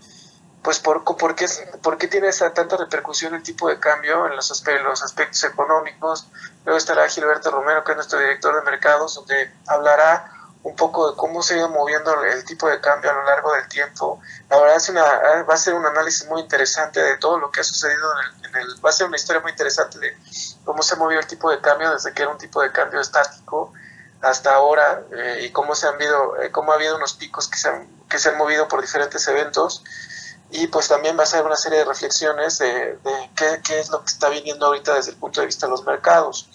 pues 0.64 0.80
por, 0.80 1.04
qué, 1.36 1.48
por 1.82 1.98
qué 1.98 2.08
tiene 2.08 2.28
esa 2.28 2.54
tanta 2.54 2.78
repercusión 2.78 3.34
el 3.34 3.42
tipo 3.42 3.68
de 3.68 3.80
cambio 3.80 4.28
en 4.28 4.36
los, 4.36 4.64
los 4.84 5.04
aspectos 5.04 5.44
económicos. 5.44 6.28
Luego 6.66 6.78
estará 6.78 7.08
Gilberto 7.10 7.50
Romero, 7.50 7.84
que 7.84 7.94
es 7.94 7.96
nuestro 7.96 8.20
director 8.20 8.56
de 8.56 8.70
mercados, 8.70 9.16
donde 9.16 9.52
hablará 9.68 10.32
un 10.64 10.76
poco 10.76 11.10
de 11.10 11.18
cómo 11.18 11.42
se 11.42 11.56
ha 11.56 11.58
ido 11.58 11.70
moviendo 11.70 12.24
el 12.24 12.46
tipo 12.46 12.70
de 12.70 12.80
cambio 12.80 13.10
a 13.10 13.14
lo 13.14 13.24
largo 13.24 13.54
del 13.54 13.68
tiempo. 13.68 14.22
La 14.50 14.60
verdad 14.60 14.78
una, 14.90 15.44
va 15.44 15.54
a 15.54 15.58
ser 15.58 15.74
un 15.74 15.86
análisis 15.86 16.28
muy 16.28 16.42
interesante 16.42 17.02
de 17.02 17.18
todo 17.18 17.40
lo 17.40 17.50
que 17.50 17.62
ha 17.62 17.64
sucedido 17.64 18.08
en 18.44 18.56
el, 18.56 18.86
va 18.86 18.90
a 18.90 18.94
ser 18.94 19.08
una 19.08 19.16
historia 19.16 19.42
muy 19.42 19.52
interesante 19.52 19.98
de 19.98 20.16
cómo 20.64 20.84
se 20.84 20.94
ha 20.94 20.98
movido 20.98 21.20
el 21.20 21.26
tipo 21.26 21.50
de 21.50 21.60
cambio 21.60 21.92
desde 21.92 22.14
que 22.14 22.22
era 22.22 22.32
un 22.32 22.38
tipo 22.38 22.62
de 22.62 22.72
cambio 22.72 23.02
estático 23.02 23.74
hasta 24.22 24.54
ahora 24.54 25.02
eh, 25.12 25.46
y 25.46 25.52
cómo 25.52 25.74
se 25.74 25.88
han 25.88 25.96
habido, 25.96 26.40
eh, 26.40 26.52
cómo 26.52 26.72
ha 26.72 26.76
habido 26.76 26.96
unos 26.96 27.14
picos 27.14 27.48
que 27.48 27.58
se 27.58 27.70
han, 27.70 27.88
que 28.08 28.20
se 28.20 28.30
han 28.30 28.38
movido 28.38 28.68
por 28.68 28.82
diferentes 28.82 29.28
eventos 29.28 29.84
y 30.52 30.68
pues 30.68 30.88
también 30.88 31.18
va 31.18 31.24
a 31.24 31.26
ser 31.26 31.46
una 31.46 31.56
serie 31.56 31.80
de 31.80 31.86
reflexiones 31.86 32.60
de, 32.60 33.00
qué, 33.36 33.62
qué, 33.64 33.80
es 33.80 33.90
lo 33.90 34.00
que 34.02 34.08
está 34.08 34.30
viniendo 34.30 34.66
ahorita 34.66 34.96
desde 34.96 35.12
el 35.12 35.18
punto 35.18 35.40
de 35.40 35.48
vista 35.48 35.66
de 35.66 35.72
los 35.72 35.86
mercados. 35.86 36.48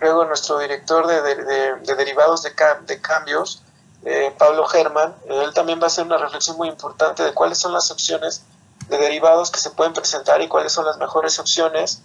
Luego 0.00 0.24
nuestro 0.24 0.58
director 0.58 1.06
de, 1.06 1.76
de 1.76 1.94
derivados 1.94 2.42
de, 2.42 2.52
de 2.86 3.00
cambios, 3.00 3.62
eh, 4.04 4.34
Pablo 4.36 4.66
Germán, 4.66 5.14
él 5.28 5.54
también 5.54 5.78
va 5.78 5.84
a 5.84 5.86
hacer 5.86 6.04
una 6.04 6.18
reflexión 6.18 6.56
muy 6.56 6.68
importante 6.68 7.22
de 7.22 7.32
cuáles 7.32 7.58
son 7.58 7.72
las 7.72 7.90
opciones 7.90 8.42
de 8.88 8.98
derivados 8.98 9.50
que 9.50 9.60
se 9.60 9.70
pueden 9.70 9.92
presentar 9.92 10.40
y 10.40 10.48
cuáles 10.48 10.72
son 10.72 10.84
las 10.84 10.98
mejores 10.98 11.38
opciones. 11.38 12.02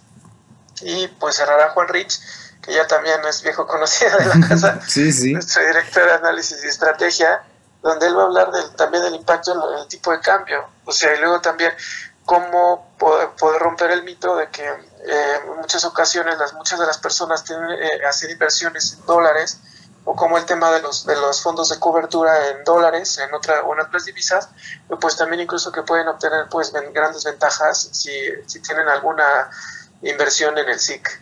Y 0.80 1.08
pues 1.08 1.36
cerrará 1.36 1.70
Juan 1.70 1.88
Rich, 1.88 2.20
que 2.62 2.72
ya 2.72 2.86
también 2.86 3.20
es 3.28 3.42
viejo 3.42 3.66
conocido 3.66 4.16
de 4.16 4.26
la 4.26 4.40
casa, 4.48 4.80
sí, 4.86 5.12
sí. 5.12 5.32
nuestro 5.32 5.66
director 5.66 6.04
de 6.04 6.12
análisis 6.12 6.62
y 6.64 6.68
estrategia, 6.68 7.42
donde 7.82 8.06
él 8.06 8.16
va 8.16 8.22
a 8.22 8.26
hablar 8.26 8.52
del, 8.52 8.70
también 8.76 9.02
del 9.02 9.16
impacto 9.16 9.52
en 9.52 9.78
el 9.80 9.88
tipo 9.88 10.12
de 10.12 10.20
cambio. 10.20 10.68
O 10.88 10.92
sea, 10.92 11.14
y 11.14 11.18
luego 11.18 11.38
también 11.42 11.72
cómo 12.24 12.94
poder, 12.98 13.60
romper 13.60 13.90
el 13.90 14.04
mito 14.04 14.36
de 14.36 14.48
que 14.48 14.64
eh, 14.64 15.40
en 15.44 15.56
muchas 15.58 15.84
ocasiones 15.84 16.38
las, 16.38 16.54
muchas 16.54 16.80
de 16.80 16.86
las 16.86 16.96
personas 16.96 17.44
tienen 17.44 17.70
eh, 17.72 18.06
hacer 18.08 18.30
inversiones 18.30 18.94
en 18.94 19.04
dólares 19.04 19.60
o 20.04 20.16
como 20.16 20.38
el 20.38 20.46
tema 20.46 20.70
de 20.70 20.80
los, 20.80 21.04
de 21.04 21.14
los 21.14 21.42
fondos 21.42 21.68
de 21.68 21.78
cobertura 21.78 22.48
en 22.48 22.64
dólares 22.64 23.18
en 23.18 23.34
otra, 23.34 23.60
o 23.64 23.74
en 23.74 23.80
otras 23.80 24.06
divisas, 24.06 24.48
pues 24.98 25.14
también 25.16 25.42
incluso 25.42 25.70
que 25.70 25.82
pueden 25.82 26.08
obtener 26.08 26.46
pues 26.50 26.72
grandes 26.94 27.24
ventajas 27.24 27.90
si, 27.92 28.10
si 28.46 28.60
tienen 28.60 28.88
alguna 28.88 29.50
inversión 30.00 30.56
en 30.56 30.70
el 30.70 30.78
SIC, 30.78 31.20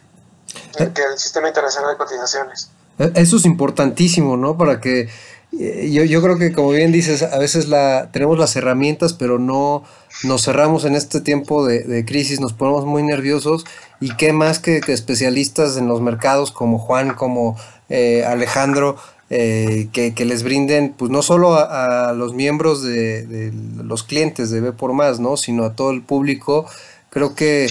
en 0.78 0.94
el 0.96 1.18
Sistema 1.18 1.48
Internacional 1.48 1.90
de 1.90 1.96
Cotizaciones. 1.96 2.70
Eso 2.98 3.36
es 3.36 3.44
importantísimo, 3.44 4.36
¿no? 4.36 4.56
Para 4.56 4.80
que 4.80 5.00
eh, 5.00 5.10
yo, 5.58 6.04
yo 6.04 6.22
creo 6.22 6.38
que 6.38 6.52
como 6.52 6.70
bien 6.70 6.92
dices, 6.92 7.22
a 7.22 7.38
veces 7.38 7.68
la, 7.68 8.10
tenemos 8.12 8.38
las 8.38 8.56
herramientas, 8.56 9.12
pero 9.14 9.38
no 9.38 9.84
nos 10.24 10.44
cerramos 10.44 10.84
en 10.84 10.94
este 10.94 11.20
tiempo 11.20 11.66
de, 11.66 12.04
crisis, 12.04 12.40
nos 12.40 12.52
ponemos 12.52 12.84
muy 12.84 13.02
nerviosos 13.02 13.64
y 14.00 14.14
qué 14.16 14.32
más 14.32 14.58
que, 14.58 14.80
especialistas 14.86 15.76
en 15.76 15.88
los 15.88 16.00
mercados 16.00 16.52
como 16.52 16.78
Juan, 16.78 17.14
como 17.14 17.56
eh, 17.88 18.24
Alejandro, 18.24 18.96
eh, 19.30 19.88
que, 19.92 20.24
les 20.24 20.42
brinden, 20.42 20.94
pues 20.96 21.10
no 21.10 21.22
solo 21.22 21.54
a, 21.54 22.12
los 22.12 22.34
miembros 22.34 22.82
de, 22.82 23.52
los 23.82 24.02
clientes 24.02 24.50
de 24.50 24.60
B 24.60 24.72
por 24.72 24.92
más, 24.92 25.20
¿no? 25.20 25.36
sino 25.36 25.64
a 25.64 25.74
todo 25.74 25.90
el 25.90 26.02
público. 26.02 26.66
Creo 27.10 27.34
que 27.34 27.66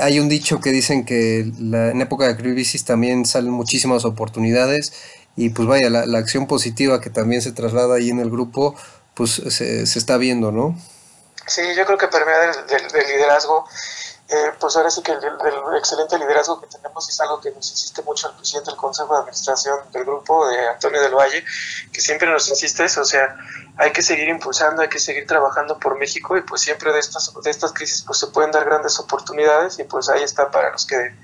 hay 0.00 0.20
un 0.20 0.28
dicho 0.28 0.60
que 0.60 0.70
dicen 0.70 1.04
que 1.04 1.40
en 1.40 2.00
época 2.00 2.26
de 2.26 2.36
crisis 2.36 2.84
también 2.84 3.24
salen 3.24 3.52
muchísimas 3.52 4.04
oportunidades 4.04 4.92
y 5.36 5.50
pues 5.50 5.66
vaya, 5.66 5.88
la, 5.88 6.06
la, 6.06 6.18
acción 6.18 6.46
positiva 6.46 7.00
que 7.00 7.10
también 7.10 7.40
se 7.42 7.52
traslada 7.52 7.96
ahí 7.96 8.10
en 8.10 8.20
el 8.20 8.30
grupo, 8.30 8.74
pues 9.14 9.30
se, 9.32 9.86
se 9.86 9.98
está 9.98 10.16
viendo, 10.16 10.52
¿no? 10.52 10.76
Sí, 11.46 11.62
yo 11.76 11.84
creo 11.84 11.98
que 11.98 12.08
permea 12.08 12.38
del, 12.38 13.06
liderazgo, 13.08 13.66
eh, 14.28 14.52
pues 14.60 14.76
ahora 14.76 14.90
sí 14.90 15.02
que 15.02 15.12
el, 15.12 15.20
excelente 15.76 16.18
liderazgo 16.18 16.60
que 16.60 16.66
tenemos 16.66 17.08
es 17.08 17.20
algo 17.20 17.40
que 17.40 17.50
nos 17.50 17.68
insiste 17.70 18.02
mucho 18.02 18.28
el 18.28 18.36
presidente 18.36 18.70
del 18.70 18.78
Consejo 18.78 19.14
de 19.14 19.20
Administración 19.20 19.78
del 19.90 20.04
grupo, 20.04 20.48
de 20.48 20.68
Antonio 20.68 21.02
del 21.02 21.14
Valle, 21.14 21.44
que 21.92 22.00
siempre 22.00 22.30
nos 22.30 22.48
insiste 22.48 22.84
eso, 22.84 23.00
o 23.00 23.04
sea, 23.04 23.36
hay 23.76 23.90
que 23.92 24.02
seguir 24.02 24.28
impulsando, 24.28 24.82
hay 24.82 24.88
que 24.88 25.00
seguir 25.00 25.26
trabajando 25.26 25.78
por 25.78 25.98
México 25.98 26.36
y 26.36 26.42
pues 26.42 26.60
siempre 26.60 26.92
de 26.92 27.00
estas, 27.00 27.32
de 27.42 27.50
estas 27.50 27.72
crisis 27.72 28.02
pues 28.02 28.18
se 28.18 28.28
pueden 28.28 28.52
dar 28.52 28.64
grandes 28.64 28.98
oportunidades 29.00 29.78
y 29.78 29.84
pues 29.84 30.08
ahí 30.08 30.22
está 30.22 30.50
para 30.50 30.70
los 30.70 30.86
que 30.86 31.14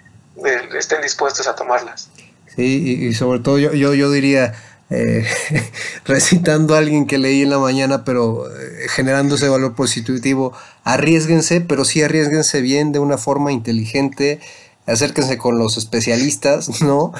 estén 0.76 1.00
dispuestos 1.00 1.46
a 1.46 1.54
tomarlas. 1.54 2.08
Sí, 2.54 3.06
y, 3.08 3.14
sobre 3.14 3.40
todo 3.40 3.58
yo, 3.58 3.72
yo, 3.72 3.94
yo 3.94 4.10
diría, 4.10 4.54
eh, 4.90 5.24
recitando 6.04 6.74
a 6.74 6.78
alguien 6.78 7.06
que 7.06 7.18
leí 7.18 7.42
en 7.42 7.50
la 7.50 7.58
mañana, 7.58 8.04
pero 8.04 8.46
eh, 8.48 8.86
generando 8.88 9.34
ese 9.34 9.48
valor 9.48 9.74
positivo, 9.74 10.52
arriesguense, 10.84 11.60
pero 11.60 11.84
sí 11.84 12.02
arriesguense 12.02 12.60
bien, 12.60 12.92
de 12.92 12.98
una 12.98 13.18
forma 13.18 13.52
inteligente, 13.52 14.40
acérquense 14.86 15.38
con 15.38 15.58
los 15.58 15.76
especialistas, 15.76 16.80
¿no? 16.82 17.12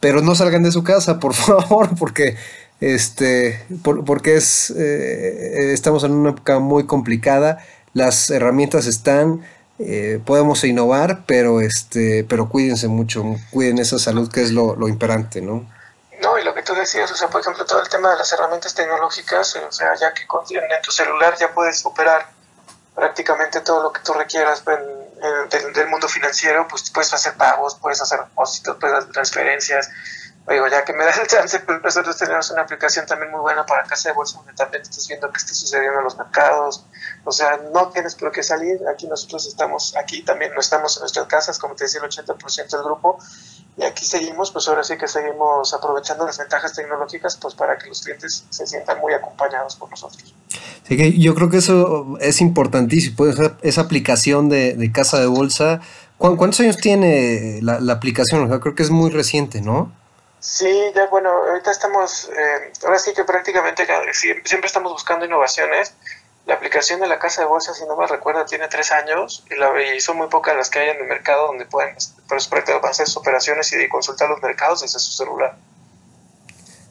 Pero 0.00 0.22
no 0.22 0.34
salgan 0.34 0.62
de 0.62 0.72
su 0.72 0.84
casa, 0.84 1.18
por 1.18 1.34
favor, 1.34 1.90
porque 1.98 2.36
este 2.78 3.58
porque 3.82 4.36
es 4.36 4.70
eh, 4.76 5.72
estamos 5.72 6.04
en 6.04 6.12
una 6.12 6.30
época 6.30 6.58
muy 6.58 6.84
complicada 6.84 7.58
las 7.96 8.28
herramientas 8.28 8.86
están 8.86 9.40
eh, 9.78 10.20
podemos 10.24 10.64
innovar, 10.64 11.24
pero 11.26 11.60
este, 11.60 12.24
pero 12.28 12.48
cuídense 12.48 12.88
mucho, 12.88 13.24
cuiden 13.50 13.78
esa 13.78 13.98
salud 13.98 14.30
que 14.30 14.42
es 14.42 14.52
lo, 14.52 14.88
imperante, 14.88 15.40
¿no? 15.40 15.70
No, 16.22 16.38
y 16.38 16.44
lo 16.44 16.54
que 16.54 16.62
tú 16.62 16.74
decías, 16.74 17.10
o 17.10 17.16
sea, 17.16 17.28
por 17.28 17.42
ejemplo, 17.42 17.66
todo 17.66 17.82
el 17.82 17.88
tema 17.88 18.10
de 18.10 18.16
las 18.16 18.32
herramientas 18.32 18.74
tecnológicas, 18.74 19.54
o 19.56 19.72
sea, 19.72 19.94
ya 19.94 20.14
que 20.14 20.22
en 20.22 20.82
tu 20.82 20.90
celular 20.90 21.36
ya 21.38 21.52
puedes 21.52 21.84
operar 21.84 22.26
prácticamente 22.94 23.60
todo 23.60 23.82
lo 23.82 23.92
que 23.92 24.00
tú 24.00 24.14
requieras 24.14 24.64
del, 24.64 25.88
mundo 25.88 26.08
financiero, 26.08 26.66
pues 26.68 26.90
puedes 26.90 27.12
hacer 27.12 27.34
pagos, 27.34 27.74
puedes 27.74 28.00
hacer 28.00 28.20
depósitos, 28.20 28.76
puedes 28.80 28.96
hacer 28.96 29.12
transferencias, 29.12 29.90
Oigo, 30.48 30.68
ya 30.68 30.84
que 30.84 30.92
me 30.92 31.04
das 31.04 31.18
el 31.18 31.26
chance, 31.26 31.58
pues 31.58 31.82
nosotros 31.82 32.16
tenemos 32.16 32.52
una 32.52 32.62
aplicación 32.62 33.04
también 33.04 33.32
muy 33.32 33.40
buena 33.40 33.66
para 33.66 33.82
casa 33.82 34.10
de 34.10 34.14
bolsa, 34.14 34.38
donde 34.38 34.52
también 34.52 34.80
estás 34.80 35.08
viendo 35.08 35.28
qué 35.32 35.38
está 35.38 35.52
sucediendo 35.52 35.98
en 35.98 36.04
los 36.04 36.16
mercados. 36.16 36.84
O 37.24 37.32
sea, 37.32 37.60
no 37.74 37.88
tienes 37.88 38.14
por 38.14 38.30
qué 38.30 38.44
salir. 38.44 38.78
Aquí 38.88 39.08
nosotros 39.08 39.44
estamos, 39.48 39.96
aquí 39.96 40.22
también 40.22 40.54
no 40.54 40.60
estamos 40.60 40.96
en 40.96 41.00
nuestras 41.00 41.26
casas, 41.26 41.58
como 41.58 41.74
te 41.74 41.84
decía, 41.84 42.00
el 42.00 42.08
80% 42.08 42.68
del 42.68 42.82
grupo. 42.84 43.18
Y 43.76 43.82
aquí 43.82 44.04
seguimos, 44.04 44.52
pues 44.52 44.68
ahora 44.68 44.84
sí 44.84 44.96
que 44.96 45.08
seguimos 45.08 45.74
aprovechando 45.74 46.24
las 46.24 46.38
ventajas 46.38 46.74
tecnológicas, 46.74 47.36
pues 47.36 47.54
para 47.54 47.76
que 47.76 47.88
los 47.88 48.02
clientes 48.02 48.44
se 48.48 48.68
sientan 48.68 49.00
muy 49.00 49.14
acompañados 49.14 49.74
por 49.74 49.90
nosotros. 49.90 50.32
Sí, 50.86 50.96
que 50.96 51.18
yo 51.18 51.34
creo 51.34 51.50
que 51.50 51.56
eso 51.56 52.16
es 52.20 52.40
importantísimo, 52.40 53.16
pues, 53.16 53.36
esa 53.62 53.80
aplicación 53.80 54.48
de, 54.48 54.74
de 54.76 54.92
casa 54.92 55.18
de 55.18 55.26
bolsa. 55.26 55.80
¿Cuántos 56.18 56.60
años 56.60 56.76
tiene 56.76 57.58
la, 57.62 57.80
la 57.80 57.94
aplicación? 57.94 58.44
O 58.44 58.48
sea, 58.48 58.60
creo 58.60 58.76
que 58.76 58.84
es 58.84 58.90
muy 58.90 59.10
reciente, 59.10 59.60
¿no? 59.60 59.92
Sí, 60.40 60.92
ya 60.94 61.06
bueno, 61.06 61.30
ahorita 61.30 61.70
estamos, 61.70 62.28
eh, 62.30 62.72
ahora 62.84 62.98
sí 62.98 63.12
que 63.14 63.24
prácticamente 63.24 63.86
siempre 64.12 64.66
estamos 64.66 64.92
buscando 64.92 65.24
innovaciones. 65.24 65.92
La 66.46 66.54
aplicación 66.54 67.00
de 67.00 67.08
la 67.08 67.18
casa 67.18 67.40
de 67.40 67.48
bolsa, 67.48 67.74
si 67.74 67.84
no 67.86 67.96
me 67.96 68.06
recuerdo, 68.06 68.44
tiene 68.44 68.68
tres 68.68 68.92
años 68.92 69.44
y, 69.50 69.58
la, 69.58 69.72
son 69.98 70.18
muy 70.18 70.28
pocas 70.28 70.54
las 70.56 70.70
que 70.70 70.78
hay 70.78 70.90
en 70.90 70.98
el 70.98 71.08
mercado 71.08 71.48
donde 71.48 71.66
pueden 71.66 71.96
pues, 72.28 72.48
hacer 72.84 73.06
sus 73.06 73.16
operaciones 73.16 73.72
y 73.72 73.88
consultar 73.88 74.30
los 74.30 74.40
mercados 74.40 74.82
desde 74.82 75.00
su 75.00 75.10
celular. 75.10 75.56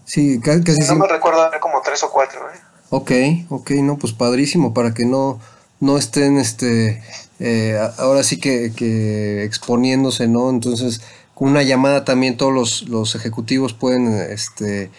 Sí, 0.03 0.41
casi 0.41 0.79
No 0.81 0.95
me 0.95 1.07
recuerdo, 1.07 1.49
como 1.61 1.81
tres 1.81 2.03
o 2.03 2.11
cuatro. 2.11 2.49
¿eh? 2.51 2.59
Ok, 2.89 3.11
ok, 3.49 3.71
no, 3.81 3.97
pues 3.97 4.13
padrísimo, 4.13 4.73
para 4.73 4.93
que 4.93 5.05
no, 5.05 5.39
no 5.79 5.97
estén 5.97 6.37
este 6.37 7.01
eh, 7.39 7.77
ahora 7.97 8.23
sí 8.23 8.39
que, 8.39 9.43
exponiéndose, 9.43 10.27
¿no? 10.27 10.49
Entonces, 10.49 11.01
con 11.35 11.49
una 11.49 11.61
llamada 11.61 12.05
también 12.05 12.37
todos 12.37 12.53
los, 12.53 12.89
los 12.89 13.13
ejecutivos 13.13 13.73
pueden 13.73 14.07
este, 14.31 14.89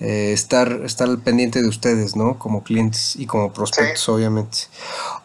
eh, 0.00 0.32
estar, 0.32 0.80
estar 0.84 1.06
al 1.06 1.20
pendiente 1.20 1.62
de 1.62 1.68
ustedes, 1.68 2.16
¿no? 2.16 2.38
Como 2.38 2.64
clientes 2.64 3.14
y 3.14 3.26
como 3.26 3.52
prospectos, 3.52 4.08
obviamente. 4.08 4.58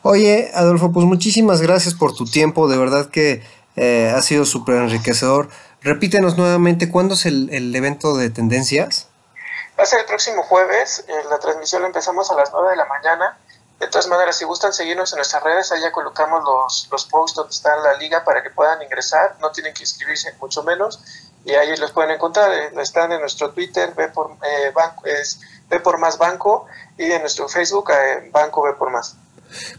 Oye, 0.04 0.52
Adolfo, 0.54 0.92
pues 0.92 1.06
muchísimas 1.06 1.62
gracias 1.62 1.96
por 1.96 2.14
tu 2.14 2.26
tiempo, 2.26 2.68
de 2.68 2.78
verdad 2.78 3.10
que 3.10 3.42
eh, 3.78 4.14
ha 4.16 4.22
sido 4.22 4.46
súper 4.46 4.76
enriquecedor. 4.76 5.50
Repítenos 5.82 6.38
nuevamente, 6.38 6.92
¿cuándo 6.92 7.14
es 7.14 7.26
el, 7.26 7.50
el, 7.52 7.74
evento 7.74 8.18
de 8.18 8.30
tendencias? 8.30 9.08
Va 9.80 9.84
a 9.84 9.86
ser 9.86 10.02
el 10.02 10.06
próximo 10.06 10.44
jueves, 10.44 11.06
la 11.30 11.40
transmisión 11.40 11.84
la 11.84 11.88
empezamos 11.88 12.30
a 12.30 12.36
las 12.36 12.52
9 12.52 12.72
de 12.72 12.76
la 12.76 12.86
mañana 12.86 13.38
de 13.80 13.88
todas 13.88 14.08
maneras, 14.08 14.36
si 14.36 14.46
gustan 14.46 14.74
seguirnos 14.74 15.13
en 15.13 15.18
nuestras 15.18 15.44
redes, 15.44 15.72
ya 15.82 15.92
colocamos 15.92 16.44
los, 16.44 16.88
los 16.92 17.06
posts 17.06 17.36
donde 17.36 17.52
está 17.52 17.76
la 17.76 17.94
liga 17.98 18.24
para 18.24 18.42
que 18.42 18.50
puedan 18.50 18.82
ingresar, 18.82 19.38
no 19.40 19.52
tienen 19.52 19.74
que 19.74 19.84
inscribirse 19.84 20.34
mucho 20.42 20.63
menos, 20.63 21.00
y 21.46 21.52
ahí 21.52 21.78
los 21.78 21.92
pueden 21.92 22.12
encontrar, 22.12 22.52
eh, 22.52 22.72
están 22.82 23.12
en 23.12 23.22
nuestro 23.22 23.52
Twitter, 23.52 23.94
ve 23.96 24.08
por, 24.08 24.32
eh, 24.32 24.72
banco, 24.74 25.06
es 25.06 25.40
ve 25.70 25.80
por 25.80 26.00
más 26.00 26.18
banco, 26.18 26.66
y 26.98 27.04
en 27.04 27.22
nuestro 27.22 27.48
Facebook, 27.48 27.92
eh, 27.92 28.30
Banco 28.32 28.63
ve 28.63 28.74
por 28.74 28.90
más. 28.90 29.16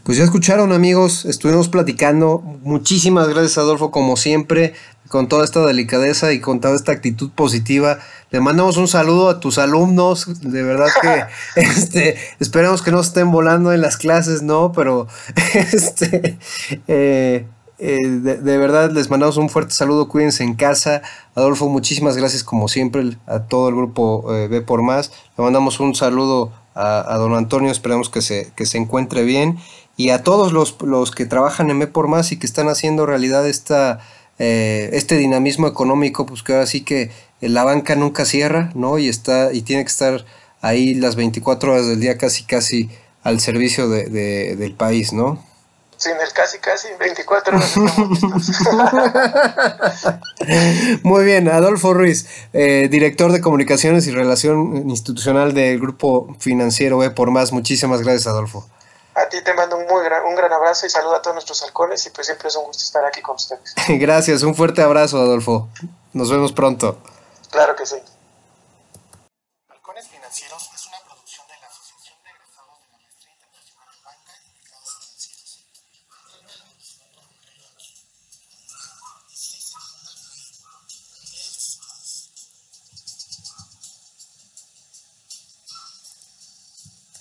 Pues 0.03 0.17
ya 0.17 0.23
escucharon 0.23 0.71
amigos, 0.71 1.25
estuvimos 1.25 1.67
platicando. 1.67 2.39
Muchísimas 2.39 3.27
gracias 3.27 3.57
Adolfo, 3.57 3.91
como 3.91 4.17
siempre, 4.17 4.73
con 5.09 5.27
toda 5.27 5.43
esta 5.43 5.65
delicadeza 5.65 6.31
y 6.31 6.39
con 6.39 6.61
toda 6.61 6.75
esta 6.75 6.93
actitud 6.93 7.31
positiva. 7.31 7.99
Le 8.29 8.39
mandamos 8.39 8.77
un 8.77 8.87
saludo 8.87 9.27
a 9.29 9.39
tus 9.39 9.57
alumnos, 9.57 10.41
de 10.41 10.63
verdad 10.63 10.87
que 11.01 11.25
este, 11.61 12.15
esperemos 12.39 12.81
que 12.81 12.91
no 12.91 13.01
estén 13.01 13.31
volando 13.31 13.73
en 13.73 13.81
las 13.81 13.97
clases, 13.97 14.43
¿no? 14.43 14.71
Pero 14.71 15.07
este, 15.53 16.37
eh, 16.87 17.47
eh, 17.79 17.97
de, 18.07 18.57
verdad 18.57 18.91
les 18.91 19.09
mandamos 19.09 19.37
un 19.37 19.49
fuerte 19.49 19.73
saludo, 19.73 20.07
cuídense 20.07 20.43
en 20.43 20.53
casa. 20.53 21.01
Adolfo, 21.33 21.67
muchísimas 21.69 22.15
gracias 22.15 22.43
como 22.43 22.67
siempre 22.67 23.17
a 23.25 23.39
todo 23.39 23.69
el 23.69 23.75
grupo 23.75 24.35
eh, 24.35 24.47
B 24.47 24.61
por 24.61 24.83
Más. 24.83 25.11
Le 25.37 25.43
mandamos 25.43 25.79
un 25.79 25.95
saludo 25.95 26.51
a, 26.75 27.17
don 27.17 27.33
Antonio, 27.33 27.71
esperamos 27.71 28.09
que 28.09 28.21
se, 28.21 28.53
que 28.55 28.65
se 28.65 28.77
encuentre 28.77 29.23
bien. 29.23 29.57
Y 29.97 30.11
a 30.11 30.23
todos 30.23 30.53
los, 30.53 30.81
los 30.81 31.11
que 31.11 31.25
trabajan 31.25 31.71
en 31.71 31.79
B 31.79 31.87
por 31.87 32.07
Más 32.07 32.31
y 32.31 32.37
que 32.37 32.45
están 32.45 32.69
haciendo 32.69 33.05
realidad 33.05 33.47
esta 33.47 33.99
eh, 34.39 34.89
este 34.93 35.17
dinamismo 35.17 35.67
económico, 35.67 36.25
pues 36.25 36.43
que 36.43 36.53
ahora 36.53 36.65
sí 36.65 36.81
que 36.81 37.11
la 37.41 37.63
banca 37.63 37.95
nunca 37.95 38.25
cierra, 38.25 38.71
¿no? 38.73 38.97
Y 38.97 39.09
está, 39.09 39.53
y 39.53 39.61
tiene 39.61 39.83
que 39.83 39.89
estar 39.89 40.25
ahí 40.61 40.93
las 40.93 41.15
24 41.15 41.73
horas 41.73 41.87
del 41.87 41.99
día 41.99 42.17
casi 42.17 42.43
casi 42.43 42.89
al 43.23 43.39
servicio 43.39 43.89
de, 43.89 44.55
del 44.55 44.73
país, 44.73 45.13
¿no? 45.13 45.43
Sin 45.97 46.13
el 46.13 46.31
casi 46.33 46.59
casi 46.59 46.87
24 46.97 47.57
horas. 47.57 47.75
Muy 51.03 51.25
bien, 51.25 51.49
Adolfo 51.49 51.93
Ruiz, 51.93 52.25
eh, 52.53 52.87
director 52.89 53.33
de 53.33 53.41
comunicaciones 53.41 54.07
y 54.07 54.11
relación 54.11 54.89
institucional 54.89 55.53
del 55.53 55.77
Grupo 55.77 56.33
Financiero 56.39 57.03
E 57.03 57.09
por 57.09 57.31
Más. 57.31 57.51
Muchísimas 57.51 58.01
gracias, 58.01 58.27
Adolfo. 58.27 58.65
A 59.19 59.27
ti 59.27 59.41
te 59.43 59.53
mando 59.53 59.77
un, 59.77 59.85
muy 59.85 60.03
gran, 60.03 60.23
un 60.25 60.35
gran 60.35 60.51
abrazo 60.53 60.85
y 60.85 60.89
saludo 60.89 61.15
a 61.15 61.21
todos 61.21 61.35
nuestros 61.35 61.61
halcones 61.63 62.05
y 62.05 62.09
pues 62.09 62.27
siempre 62.27 62.47
es 62.47 62.55
un 62.55 62.65
gusto 62.65 62.83
estar 62.83 63.03
aquí 63.05 63.21
con 63.21 63.35
ustedes. 63.35 63.75
Gracias, 63.87 64.43
un 64.43 64.55
fuerte 64.55 64.81
abrazo 64.81 65.17
Adolfo. 65.17 65.67
Nos 66.13 66.31
vemos 66.31 66.53
pronto. 66.53 66.97
Claro 67.51 67.75
que 67.75 67.85
sí. 67.85 67.97